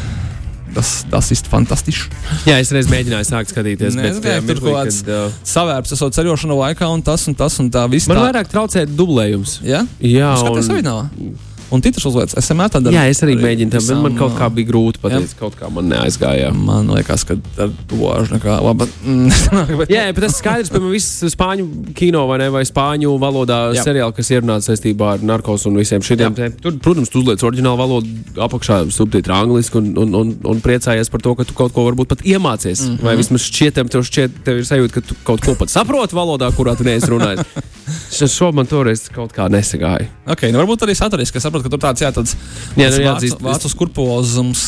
Tas, 0.73 0.91
tas 1.09 1.27
ir 1.35 1.41
fantastiski. 1.51 2.09
Jā, 2.49 2.57
es 2.57 2.71
reiz 2.73 2.87
mēģināju 2.89 3.27
sākt 3.29 3.53
skatīties. 3.53 3.93
Nē, 3.97 4.07
bet, 4.07 4.25
jā, 4.25 4.39
tur 4.41 4.47
mirklī, 4.49 4.71
kaut 4.73 4.79
kāds 4.79 4.99
kad, 5.05 5.13
uh, 5.13 5.39
savērps, 5.53 5.93
esot 5.93 6.17
ceļošana 6.17 6.57
laikā, 6.57 6.89
un 6.89 7.03
tas 7.05 7.27
un 7.29 7.37
tas 7.37 7.59
un 7.61 7.69
tā 7.73 7.85
viss. 7.91 8.09
Man 8.09 8.17
tā. 8.17 8.27
vairāk 8.29 8.49
traucē 8.49 8.87
dublējums. 8.89 9.59
Ja? 9.67 9.83
Jā, 10.01 10.33
Skaties, 10.41 10.71
un- 10.73 10.89
un... 10.89 11.35
un 11.73 11.83
titrs 11.83 12.07
uzliec. 12.09 12.37
Es 12.39 12.49
vienmēr 12.51 12.71
tādu 12.73 12.93
Jā, 12.93 13.05
es 13.11 13.23
arī 13.25 13.35
mēģinu 13.41 13.73
tam, 13.73 13.87
bet 13.89 14.03
man 14.07 14.17
kaut 14.19 14.37
kā 14.39 14.49
bija. 14.53 14.71
grūti 14.71 15.01
pateikt, 15.03 15.35
kaut 15.39 15.57
kā 15.59 15.69
man 15.73 15.89
neaizgāja. 15.91 16.53
Man 16.55 16.91
liekas, 16.93 17.25
ka 17.27 17.37
ar 17.57 17.73
to 17.89 17.99
gāžu 18.23 18.37
nekā 18.37 18.57
laba. 18.63 18.87
bet, 19.79 19.91
Jā, 19.91 20.05
bet 20.13 20.21
tas 20.25 20.37
skaidrs, 20.39 20.71
ka 20.71 20.81
viss 20.83 21.23
spāņu 21.33 21.93
kino 21.97 22.25
vai, 22.29 22.39
ne, 22.43 22.49
vai 22.53 22.63
spāņu 22.67 23.15
valodā 23.21 23.59
Jā. 23.77 23.85
seriāli, 23.87 24.15
kas 24.17 24.31
ir 24.31 24.43
runāts 24.43 24.69
saistībā 24.69 25.13
ar 25.17 25.25
narkotiku 25.25 25.71
un 25.71 25.81
visiem 25.81 26.05
šiem 26.05 26.21
tiem. 26.21 26.55
Tur, 26.63 26.77
protams, 26.83 27.11
tu 27.11 27.21
uzliec 27.23 27.43
oriģinālu 27.43 27.79
valodu 27.79 28.39
apakšā, 28.47 28.83
subtitri 28.93 29.35
angliski 29.35 29.79
un, 29.79 29.91
un, 29.99 30.15
un, 30.21 30.33
un 30.53 30.63
priecājies 30.63 31.11
par 31.13 31.23
to, 31.25 31.35
ka 31.39 31.47
tu 31.47 31.57
kaut 31.57 31.75
ko 31.75 31.87
varbūt 31.89 32.13
pat 32.13 32.25
iemācies. 32.25 32.83
Mm. 32.83 32.95
-hmm. 32.95 33.05
Vai 33.05 33.17
vismaz 33.19 33.47
šķietam, 33.49 33.91
tev, 33.91 34.07
šķiet, 34.07 34.41
tev 34.45 34.61
ir 34.61 34.67
sajūta, 34.69 34.93
ka 34.93 35.01
tu 35.01 35.19
kaut 35.23 35.45
ko 35.45 35.55
pat 35.59 35.73
saproti 35.73 36.15
valodā, 36.15 36.51
kurā 36.55 36.77
tu 36.77 36.87
neesi 36.87 37.11
runājis. 37.11 37.45
Šo 38.13 38.51
man 38.55 38.67
toreiz 38.69 39.09
kaut 39.11 39.33
kā 39.35 39.49
nesagāja. 39.51 40.07
Okay, 40.25 40.53
nu 40.53 40.61
varbūt 40.61 40.85
arī 40.85 40.95
saturiski. 40.95 41.37
Es 41.37 41.43
saprotu, 41.43 41.62
ka 41.63 41.71
tur 41.73 41.81
tāds, 41.83 42.03
jā, 42.03 42.11
tāds, 42.15 42.35
Jā, 42.77 42.89
nu, 42.93 43.01
jāatzīst. 43.07 43.41
vācu 43.43 43.71
skurpozums, 43.71 44.65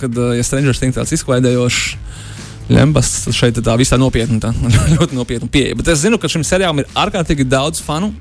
kad, 0.00 0.20
ja 0.38 0.44
Stranger 0.46 0.76
Things 0.78 0.98
tāds 0.98 1.14
izklaidējošs. 1.16 1.96
Lembas 2.72 3.10
šeit 3.36 3.58
ir 3.60 3.64
tā 3.66 3.74
visā 3.76 3.98
nopietna, 4.00 4.38
tā 4.40 4.52
ļoti 4.96 5.18
nopietna 5.18 5.50
pieeja. 5.52 5.76
Bet 5.76 5.90
es 5.92 6.00
zinu, 6.00 6.16
ka 6.20 6.30
šim 6.32 6.44
seriālam 6.48 6.80
ir 6.80 6.88
ārkārtīgi 6.96 7.44
daudz 7.48 7.82
fanu. 7.84 8.12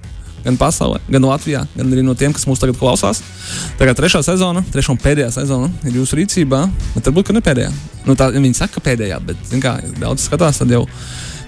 Gan 0.43 0.57
pasaulē, 0.59 0.97
gan 1.07 1.23
Latvijā, 1.23 1.61
gan 1.71 1.91
arī 1.95 2.01
no 2.03 2.11
tiem, 2.19 2.33
kas 2.35 2.43
mūs 2.43 2.59
tagad 2.59 2.75
klausās. 2.75 3.21
Tagad 3.79 3.95
trešā 3.95 4.19
sezona, 4.27 4.59
trešā 4.73 4.91
un 4.91 4.97
pēdējā 4.99 5.29
sezona 5.31 5.69
ir 5.87 5.95
jūsu 6.01 6.17
rīcībā. 6.19 6.59
Bet 6.97 7.07
varbūt, 7.07 7.29
ka 7.29 7.35
ne 7.37 7.43
pēdējā. 7.45 7.69
Nu, 8.03 8.17
tā, 8.19 8.27
viņi 8.35 8.57
saka, 8.57 8.73
ka 8.75 8.83
pēdējā, 8.89 9.21
bet, 9.23 9.39
kā, 9.63 9.77
daudz 10.01 10.25
skatās, 10.27 10.59
tad 10.59 10.73
jau 10.75 10.81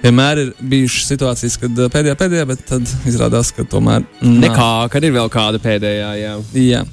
vienmēr 0.03 0.41
ir 0.43 0.51
bijušas 0.59 1.09
situācijas, 1.13 1.57
kad 1.61 1.79
uh, 1.79 1.89
pēdējā, 1.93 2.17
pēdējā, 2.19 2.45
bet 2.49 2.65
tad 2.69 2.93
izrādās, 3.09 3.51
ka 3.55 3.65
tomēr 3.69 4.05
nav. 4.05 4.37
Nekā, 4.43 4.69
kad 4.93 5.07
ir 5.07 5.15
vēl 5.15 5.31
kāda 5.33 5.61
pēdējā. 5.63 6.11
Jā. 6.21 6.35
Jā. 6.61 6.83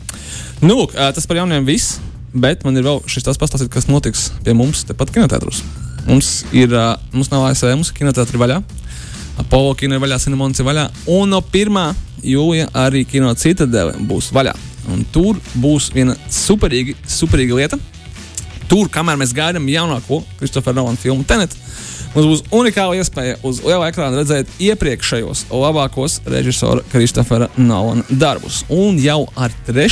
Nu, 0.63 0.77
lūk, 0.77 0.97
ā, 0.97 1.11
tas 1.15 1.27
par 1.29 1.41
jauniem 1.41 1.67
viss, 1.69 1.99
bet 2.33 2.67
man 2.67 2.79
ir 2.79 2.87
vēl 2.87 3.03
šis 3.11 3.27
tas 3.27 3.41
pastāstīt, 3.41 3.73
kas 3.73 3.89
notiks 3.91 4.31
pie 4.45 4.55
mums 4.57 4.85
tepat 4.89 5.13
kinotētros. 5.15 5.63
Mums 6.07 6.43
ir, 6.57 6.75
ā, 6.75 6.97
mums 7.15 7.31
nav 7.33 7.47
ASV, 7.51 7.73
mums 7.77 7.93
ir 7.93 8.01
kinotētri 8.01 8.41
vaļā. 8.41 8.61
Apollo 9.41 9.77
kino 9.81 9.97
ir 9.97 10.03
vaļā, 10.03 10.19
Cinemons 10.21 10.61
ir 10.61 10.67
vaļā. 10.69 10.89
Un 11.15 11.33
no 11.33 11.41
1. 11.43 11.79
jūlija 12.27 12.69
arī 12.77 13.07
kino 13.09 13.33
citadele 13.39 13.97
būs 14.09 14.31
vaļā. 14.35 14.53
Un 14.93 15.05
tur 15.15 15.39
būs 15.63 15.91
viena 15.95 16.17
superīga, 16.31 16.95
superīga 17.09 17.59
lieta. 17.59 17.79
Tur, 18.71 18.89
kamēr 18.93 19.19
mēs 19.21 19.35
gaidām 19.37 19.69
jaunāko 19.69 20.23
Kristofera 20.39 20.79
Nolana 20.79 21.01
filmu 21.01 21.27
Tenet, 21.29 21.55
mums 22.15 22.29
būs 22.29 22.43
unikāla 22.55 22.99
iespēja 23.01 23.39
uz 23.47 23.63
liela 23.65 23.89
ekrāna 23.91 24.21
redzēt 24.21 24.51
iepriekšējos 24.63 25.47
labākos 25.51 26.21
režisora 26.29 26.85
Kristofera 26.93 27.49
Nolana 27.57 28.05
darbus. 28.11 28.63
Un 28.73 29.01
jau 29.03 29.25
ar 29.37 29.55
3. 29.69 29.89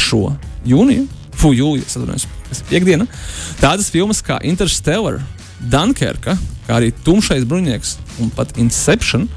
jūniju, 0.68 1.06
fu, 1.40 1.52
jūliju, 1.56 1.86
es 1.86 1.96
atvainojos, 1.96 2.28
kas 2.48 2.62
ir 2.62 2.70
piekdiena, 2.72 3.08
tādas 3.62 3.90
filmas 3.92 4.22
kā 4.26 4.40
Interstellar, 4.46 5.20
Dunkerka, 5.60 6.36
kā 6.66 6.78
arī 6.78 6.92
Tumšais 7.04 7.44
bruņinieks 7.48 7.96
un 8.24 8.32
pat 8.36 8.56
Inception 8.60 9.28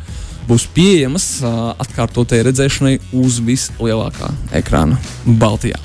būs 0.47 0.65
pieejamas 0.75 1.27
uh, 1.43 1.71
atkārtotai 1.83 2.41
redzēšanai 2.47 2.97
uz 3.19 3.39
vislielākā 3.43 4.29
ekrāna 4.59 4.99
Baltijā. 5.25 5.79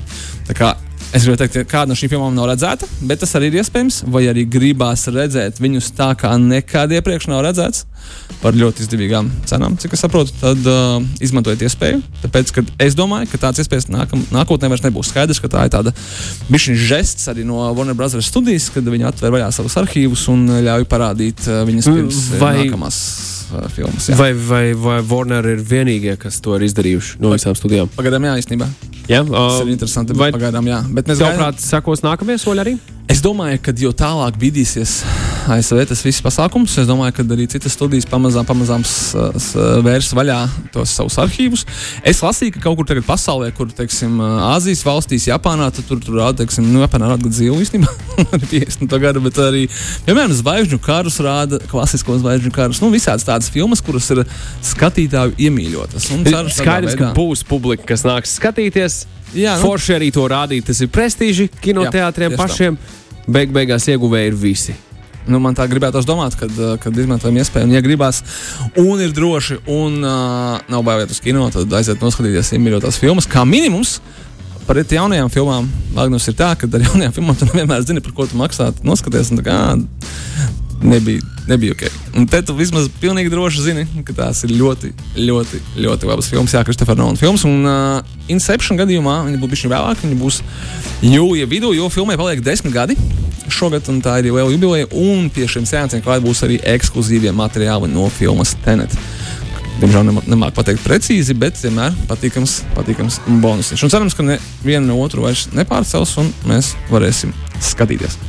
Tā 0.49 0.55
kā 0.57 0.73
Es 1.09 1.23
gribēju 1.25 1.39
teikt, 1.41 1.55
ka 1.57 1.69
kāda 1.71 1.89
no 1.89 1.95
šīm 1.97 2.11
filmām 2.11 2.35
nav 2.37 2.51
redzēta, 2.51 2.85
bet 3.09 3.23
tas 3.23 3.31
arī 3.37 3.47
ir 3.49 3.55
iespējams. 3.63 4.03
Vai 4.13 4.27
arī 4.29 4.43
gribās 4.45 5.07
redzēt 5.09 5.57
viņus 5.61 5.87
tā, 5.97 6.11
kā 6.19 6.35
nekad 6.37 6.93
iepriekš 6.93 7.25
nav 7.31 7.41
redzēts, 7.47 7.87
par 8.43 8.53
ļoti 8.53 8.85
izdevīgām 8.85 9.31
cenām, 9.49 9.73
cik 9.81 9.95
es 9.97 10.03
saprotu, 10.05 10.35
tad 10.37 10.69
uh, 10.69 11.01
izmantojiet 11.25 11.65
iespēju. 11.65 12.03
Tāpēc, 12.27 12.53
kad 12.59 12.69
es 12.85 12.97
domāju, 12.99 13.31
ka 13.31 13.41
tāds 13.47 13.63
iespējas 13.63 13.89
nākam, 13.89 14.21
nākotnē 14.35 14.69
vairs 14.69 14.85
nebūs 14.85 15.09
skaidrs, 15.09 15.41
ka 15.41 15.49
tā 15.49 15.65
ir 15.65 15.73
tāda 15.73 15.95
bišķiņa 16.53 16.85
žests 16.93 17.27
arī 17.33 17.47
no 17.47 17.65
Warner 17.73 17.97
Bros. 17.97 18.13
studijas, 18.29 18.69
kad 18.73 18.85
viņi 18.85 19.09
atver 19.09 19.33
vaļā 19.33 19.49
savus 19.55 19.79
arhīvus 19.81 20.29
un 20.29 20.45
ļauj 20.69 20.85
parādīt 20.93 21.41
uh, 21.49 21.63
viņas 21.65 21.89
pirms 21.89 22.23
uh, 22.29 22.39
Vai- 22.45 22.55
nākamās 22.61 23.01
uh, 23.53 23.65
filmas. 23.73 24.09
jā. 24.09 24.15
Vai, 24.19 24.31
vai, 24.33 24.73
vai 24.73 24.99
Warner 25.01 25.45
ir 25.55 25.63
vienīgie, 25.65 26.17
kas 26.21 26.39
to 26.41 26.55
ir 26.59 26.67
izdarījuši 26.69 27.19
no 27.23 27.33
visām 27.33 27.55
studijām? 27.57 27.89
Pagaidām, 27.97 28.25
jā, 28.29 28.37
īstenībā. 28.43 28.67
Jā, 29.09 29.23
Tas 29.25 29.59
uh, 29.59 29.65
ir 29.65 29.73
interesanti. 29.73 30.13
vai- 30.13 30.31
bet 30.31 30.39
Pagaidām, 30.41 30.67
jā. 30.69 30.79
Bet 30.93 31.05
Tavuprāt, 31.09 31.59
sekos 31.63 32.01
nākamie 32.05 32.37
soļi 32.41 32.65
arī? 32.65 32.75
Es 33.09 33.23
domāju, 33.25 33.57
ka 33.65 33.73
jo 33.73 33.89
tālāk 33.97 34.35
bidīsies 34.37 34.99
ASV 35.49 35.79
tas 35.89 36.03
viss 36.05 36.21
pasākums, 36.21 36.75
es 36.77 36.85
domāju, 36.85 37.15
ka 37.17 37.23
arī 37.33 37.47
citas 37.49 37.73
studijas 37.73 38.05
pamazām, 38.05 38.45
pamazām 38.45 38.83
vērs 39.81 40.11
vaļā 40.13 40.37
tos 40.75 40.93
savus 40.93 41.17
arhīvus. 41.23 41.65
Es 42.05 42.21
lasīju, 42.21 42.53
ka 42.53 42.61
kaut 42.67 42.77
kur 42.77 42.89
tagad 42.91 43.07
pasaulē, 43.07 43.49
kur, 43.57 43.71
teiksim, 43.73 44.21
Āzijas 44.51 44.85
valstīs, 44.85 45.25
Japānā, 45.31 45.71
tad 45.73 45.89
tur 45.89 45.97
tur 46.05 46.19
rāda, 46.21 46.43
teiksim, 46.43 46.69
nu, 46.69 46.83
Japānā 46.83 47.09
rāda 47.09 47.33
dzīvu 47.33 47.57
īstenībā, 47.65 47.97
arī 48.37 48.51
50. 48.53 48.97
gada, 49.01 49.25
bet 49.25 49.41
arī, 49.41 49.65
piemēram, 50.05 50.37
zvaigžņu 50.43 50.81
karus 50.85 51.17
rāda, 51.25 51.63
klasisko 51.71 52.21
zvaigžņu 52.21 52.53
karus, 52.53 52.83
nu, 52.85 52.93
visādas 52.93 53.25
tādas 53.25 53.49
filmas, 53.49 53.81
kuras 53.81 54.11
ir 54.13 54.21
skatītāju 54.75 55.33
iemīļotas. 55.49 56.11
Un 56.13 56.29
ceru, 56.29 56.53
Skaidrs, 56.53 56.99
ka 56.99 57.15
būs 57.17 57.41
publika, 57.49 57.89
kas 57.89 58.05
nāks 58.05 58.37
skatīties. 58.37 59.07
Jā, 59.35 59.55
nu. 59.59 59.67
Forši 59.67 59.95
arī 59.97 60.11
to 60.13 60.25
rādīt. 60.29 60.67
Tas 60.69 60.79
ir 60.81 60.91
prestiži 60.93 61.49
kinoteātriem 61.61 62.33
tieši 62.33 62.39
tā. 62.39 62.45
pašiem. 62.45 62.77
Beig 63.29 63.51
beigās 63.53 63.85
ieguvēji 63.91 64.31
ir 64.31 64.37
visi. 64.39 64.75
Nu, 65.29 65.37
man 65.43 65.53
tā 65.53 65.67
gribētos 65.69 66.07
domāt, 66.09 66.33
kad, 66.39 66.53
uh, 66.57 66.77
kad 66.81 66.95
izmantojam 66.97 67.37
iespēju, 67.37 67.67
un, 67.67 67.73
ja 67.75 67.83
gribās, 67.85 68.23
un 68.79 69.03
ir 69.03 69.11
droši, 69.13 69.59
un 69.69 69.99
uh, 70.01 70.55
nav 70.71 70.85
bail 70.87 71.03
iet 71.03 71.13
uz 71.13 71.19
kino, 71.21 71.43
tad 71.53 71.69
aiziet 71.77 72.01
noskatīties 72.01 72.55
iemīļotās 72.57 72.97
filmas. 72.97 73.27
Kā 73.29 73.43
minimums, 73.45 73.99
par 74.65 74.79
jaunajām 74.81 75.29
filmām, 75.33 75.69
Magnus 75.93 76.27
ir 76.31 76.37
tā, 76.39 76.51
ka 76.57 76.69
ar 76.69 76.87
jaunajām 76.87 77.13
filmām 77.19 77.37
tu 77.37 77.45
nevienmēr 77.49 77.85
zini, 77.85 78.01
par 78.05 78.15
ko 78.17 78.25
tu 78.29 78.39
maksā. 78.39 78.71
Noskaties, 78.85 79.29
un 79.33 79.41
tā 79.41 79.45
kā 79.45 79.59
nebija, 80.81 81.21
nebija 81.47 81.73
ok. 81.75 81.83
Un 82.17 82.27
te 82.29 82.41
tu 82.45 82.55
vismaz 82.57 82.89
pilnīgi 83.01 83.31
droši 83.33 83.63
zini, 83.65 83.85
ka 84.07 84.15
tās 84.15 84.43
ir 84.47 84.53
ļoti, 84.57 84.91
ļoti, 85.17 85.61
ļoti 85.85 86.09
labas 86.09 86.29
filmas. 86.31 86.53
Jā, 86.55 86.63
Kristofers 86.67 86.99
Nolans 86.99 87.21
filmas. 87.21 87.45
Un 87.47 87.65
uh, 87.67 88.03
Inception 88.31 88.79
gadījumā 88.79 89.21
viņi 89.27 89.41
būs 89.41 89.53
bijuši 89.53 89.73
vēlāk, 89.73 90.05
viņi 90.05 90.19
būs 90.19 90.41
jūlija 91.05 91.49
vidū, 91.51 91.73
jo 91.77 91.89
filmai 91.93 92.17
paliek 92.19 92.43
desmit 92.45 92.75
gadi. 92.75 92.97
Šogad 93.49 93.87
tā 94.05 94.19
ir 94.19 94.29
liela 94.29 94.51
jubileja, 94.51 94.87
un 94.93 95.29
pie 95.33 95.47
šiem 95.49 95.65
sēnciem 95.65 96.03
klāt 96.05 96.21
būs 96.21 96.43
arī 96.45 96.59
ekskluzīvie 96.75 97.33
materiāli 97.33 97.89
no 97.89 98.05
filmas 98.13 98.53
Tenet. 98.65 98.93
Diemžēl 99.79 100.03
nemā- 100.09 100.25
nemāku 100.27 100.57
pateikt 100.57 100.83
precīzi, 100.83 101.33
bet 101.33 101.55
vienmēr 101.55 101.95
patīkams, 102.09 102.57
patīkams 102.75 103.21
bonus. 103.41 103.71
Un 103.79 103.89
cerams, 103.89 104.13
ka 104.13 104.23
nevienu 104.27 104.85
no 104.91 104.99
otru 104.99 105.23
vairs 105.23 105.47
nepārcels, 105.55 106.17
un 106.19 106.33
mēs 106.45 106.73
varēsim 106.91 107.31
skatīties. 107.63 108.19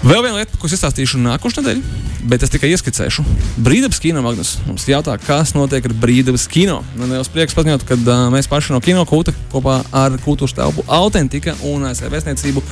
Vēl 0.00 0.22
viena 0.24 0.38
lieta, 0.40 0.56
ko 0.56 0.68
es 0.68 0.74
izstāstīšu 0.76 1.18
nākošais 1.20 1.60
nedēļa, 1.60 1.98
bet 2.30 2.44
es 2.44 2.52
tikai 2.52 2.70
ieskicēšu. 2.72 3.24
Brīdības 3.60 4.00
kino 4.00 4.22
Magnus 4.24 4.54
mums 4.64 4.86
jautā, 4.88 5.16
kas 5.20 5.52
notiek 5.56 5.84
ar 5.84 5.94
brīdības 6.02 6.46
kino. 6.50 6.78
Man 6.96 7.12
liels 7.12 7.28
prieks 7.32 7.56
paziņot, 7.56 7.84
ka 7.88 7.98
uh, 7.98 8.22
mēs 8.32 8.48
paši 8.50 8.74
no 8.74 8.80
kino 8.84 9.04
kūta 9.08 9.34
kopā 9.52 9.80
ar 9.96 10.16
kultūras 10.24 10.56
telpu 10.56 10.84
Autentika 10.88 11.56
un 11.68 11.84
ASV 11.90 12.08
vēstniecību 12.14 12.64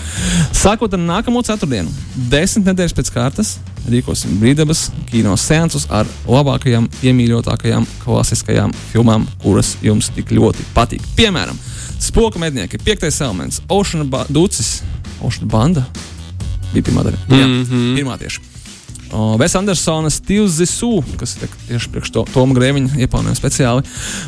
sākot 0.56 0.96
ar 0.96 1.04
nākamo 1.04 1.44
ceturtdienu, 1.44 1.92
desmit 2.32 2.72
nedēļas 2.72 2.96
pēc 2.96 3.12
kārtas, 3.14 3.54
rīkosim 3.92 4.40
brīdības 4.40 4.88
kino 5.12 5.36
seansus 5.40 5.88
ar 5.92 6.08
labākajām, 6.28 6.90
iemīļotākajām, 7.04 7.88
klasiskajām 8.04 8.74
filmām, 8.92 9.28
kuras 9.44 9.76
jums 9.84 10.12
tik 10.16 10.32
ļoti 10.36 10.64
patīk. 10.76 11.04
Piemēram, 11.18 11.60
Spoka 11.98 12.38
mednieki, 12.38 12.78
piektais 12.78 13.16
elements, 13.20 13.58
Ocean 13.68 14.06
Ducis, 14.30 14.84
Ocean 15.18 15.48
Banda 15.50 15.82
bija 16.74 16.90
pirmā 16.90 17.04
daļa. 17.06 17.24
Jā, 17.28 17.46
mm 17.46 17.64
-hmm. 17.64 17.98
pirmā 17.98 18.18
tieši. 18.20 18.46
Vēs 19.08 19.54
Andersona 19.56 20.10
Steve's 20.12 20.58
Zisu, 20.58 21.02
kas 21.16 21.36
ir 21.38 21.48
tieši 21.68 21.88
priekš 21.92 22.10
to, 22.12 22.24
Toma 22.32 22.54
Grēviņa 22.54 22.98
iepaunojuma 23.00 23.38
speciāli, 23.38 23.84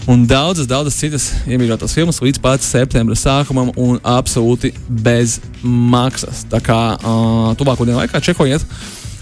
un 0.09 0.25
daudzas, 0.27 0.67
daudzas 0.67 0.97
citas 0.97 1.27
iemīļotās 1.47 1.93
filmas 1.95 2.23
līdz 2.25 2.41
pat 2.41 2.65
septembra 2.65 3.15
sākumam 3.15 3.75
un 3.77 4.01
absolūti 4.01 4.73
bez 4.89 5.39
maksas. 5.63 6.47
Tā 6.49 6.63
kā 6.65 6.81
uh, 6.97 7.53
tuvāko 7.61 7.85
dienu 7.85 8.01
laikā 8.01 8.23
čekojiet, 8.25 8.65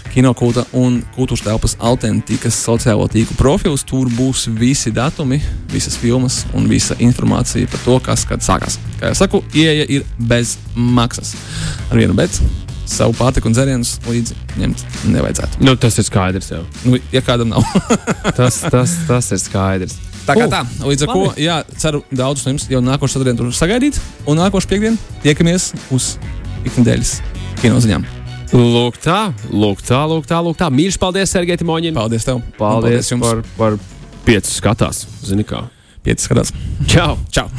Kinokulta 0.09 0.63
un 0.73 1.03
kultūras 1.13 1.43
telpas 1.45 1.75
autentikas 1.85 2.55
sociālo 2.57 3.05
tīklu 3.11 3.35
profils. 3.37 3.83
Tur 3.85 4.09
būs 4.09 4.47
visi 4.57 4.89
datumi, 4.89 5.37
visas 5.69 5.99
filmas 6.01 6.41
un 6.57 6.65
visa 6.71 6.97
informācija 6.97 7.69
par 7.69 7.83
to, 7.85 7.99
kas 8.07 8.25
kad 8.29 8.41
sākās. 8.41 8.79
Kā 8.97 9.11
jau 9.11 9.19
saku, 9.21 9.43
ieeja 9.53 9.85
ir 9.85 10.07
bez 10.17 10.57
maksas. 10.73 11.35
Ar 11.91 12.01
vienu 12.01 12.17
bet 12.17 12.41
savu 12.89 13.13
pārtiku 13.17 13.49
un 13.49 13.55
dzērienus 13.55 13.95
līdzi 14.07 14.37
ņemt 14.59 14.83
nevajadzētu. 15.13 15.61
Nu, 15.65 15.75
tas 15.79 15.97
ir 16.01 16.07
skaidrs 16.07 16.51
jau. 16.51 16.61
Nu, 16.87 16.99
ja 17.13 17.21
kādam 17.25 17.51
nav. 17.53 17.65
Tas, 18.39 18.61
tas, 18.71 18.93
tas 19.07 19.31
ir 19.35 19.41
skaidrs. 19.41 19.97
Tā 20.27 20.35
kā 20.37 20.45
Uh, 20.45 20.51
tā, 20.51 20.59
līdz 20.85 21.05
ar 21.05 21.09
to, 21.09 21.21
labi. 21.25 21.41
jā, 21.41 21.55
ceru, 21.81 22.03
daudzus 22.13 22.45
no 22.45 22.51
jums 22.53 22.67
jau 22.69 22.81
nākošais 22.85 23.15
ceturtdien 23.17 23.39
tur 23.39 23.49
sagaidīt. 23.55 23.97
Un 24.29 24.37
nākošais 24.37 24.69
piekdien 24.69 24.99
tiekamies 25.23 25.71
uz 25.95 26.11
ikdienas 26.67 27.15
kinoziņām. 27.63 28.05
Lūk, 28.53 28.97
tā, 29.01 29.31
lūk, 29.49 29.81
tā, 29.85 30.03
lūk, 30.09 30.29
tā. 30.29 30.39
Lūk, 30.45 30.57
tā. 30.57 30.69
Mīļš, 30.73 30.99
paldies, 31.01 31.33
Sergei 31.33 31.57
Timoņin. 31.61 31.97
Paldies 31.97 32.25
tev! 32.25 32.43
Paldies, 32.57 33.09
paldies 33.09 33.11
jums! 33.13 33.25
par, 33.25 33.43
par 33.57 33.81
piecu 34.25 34.53
skatās. 34.53 35.03
Zini 35.25 35.45
kā. 35.45 35.65
Pieci 36.05 36.29
skatās! 36.29 36.53
Čau! 36.89 37.17
Čau! 37.33 37.49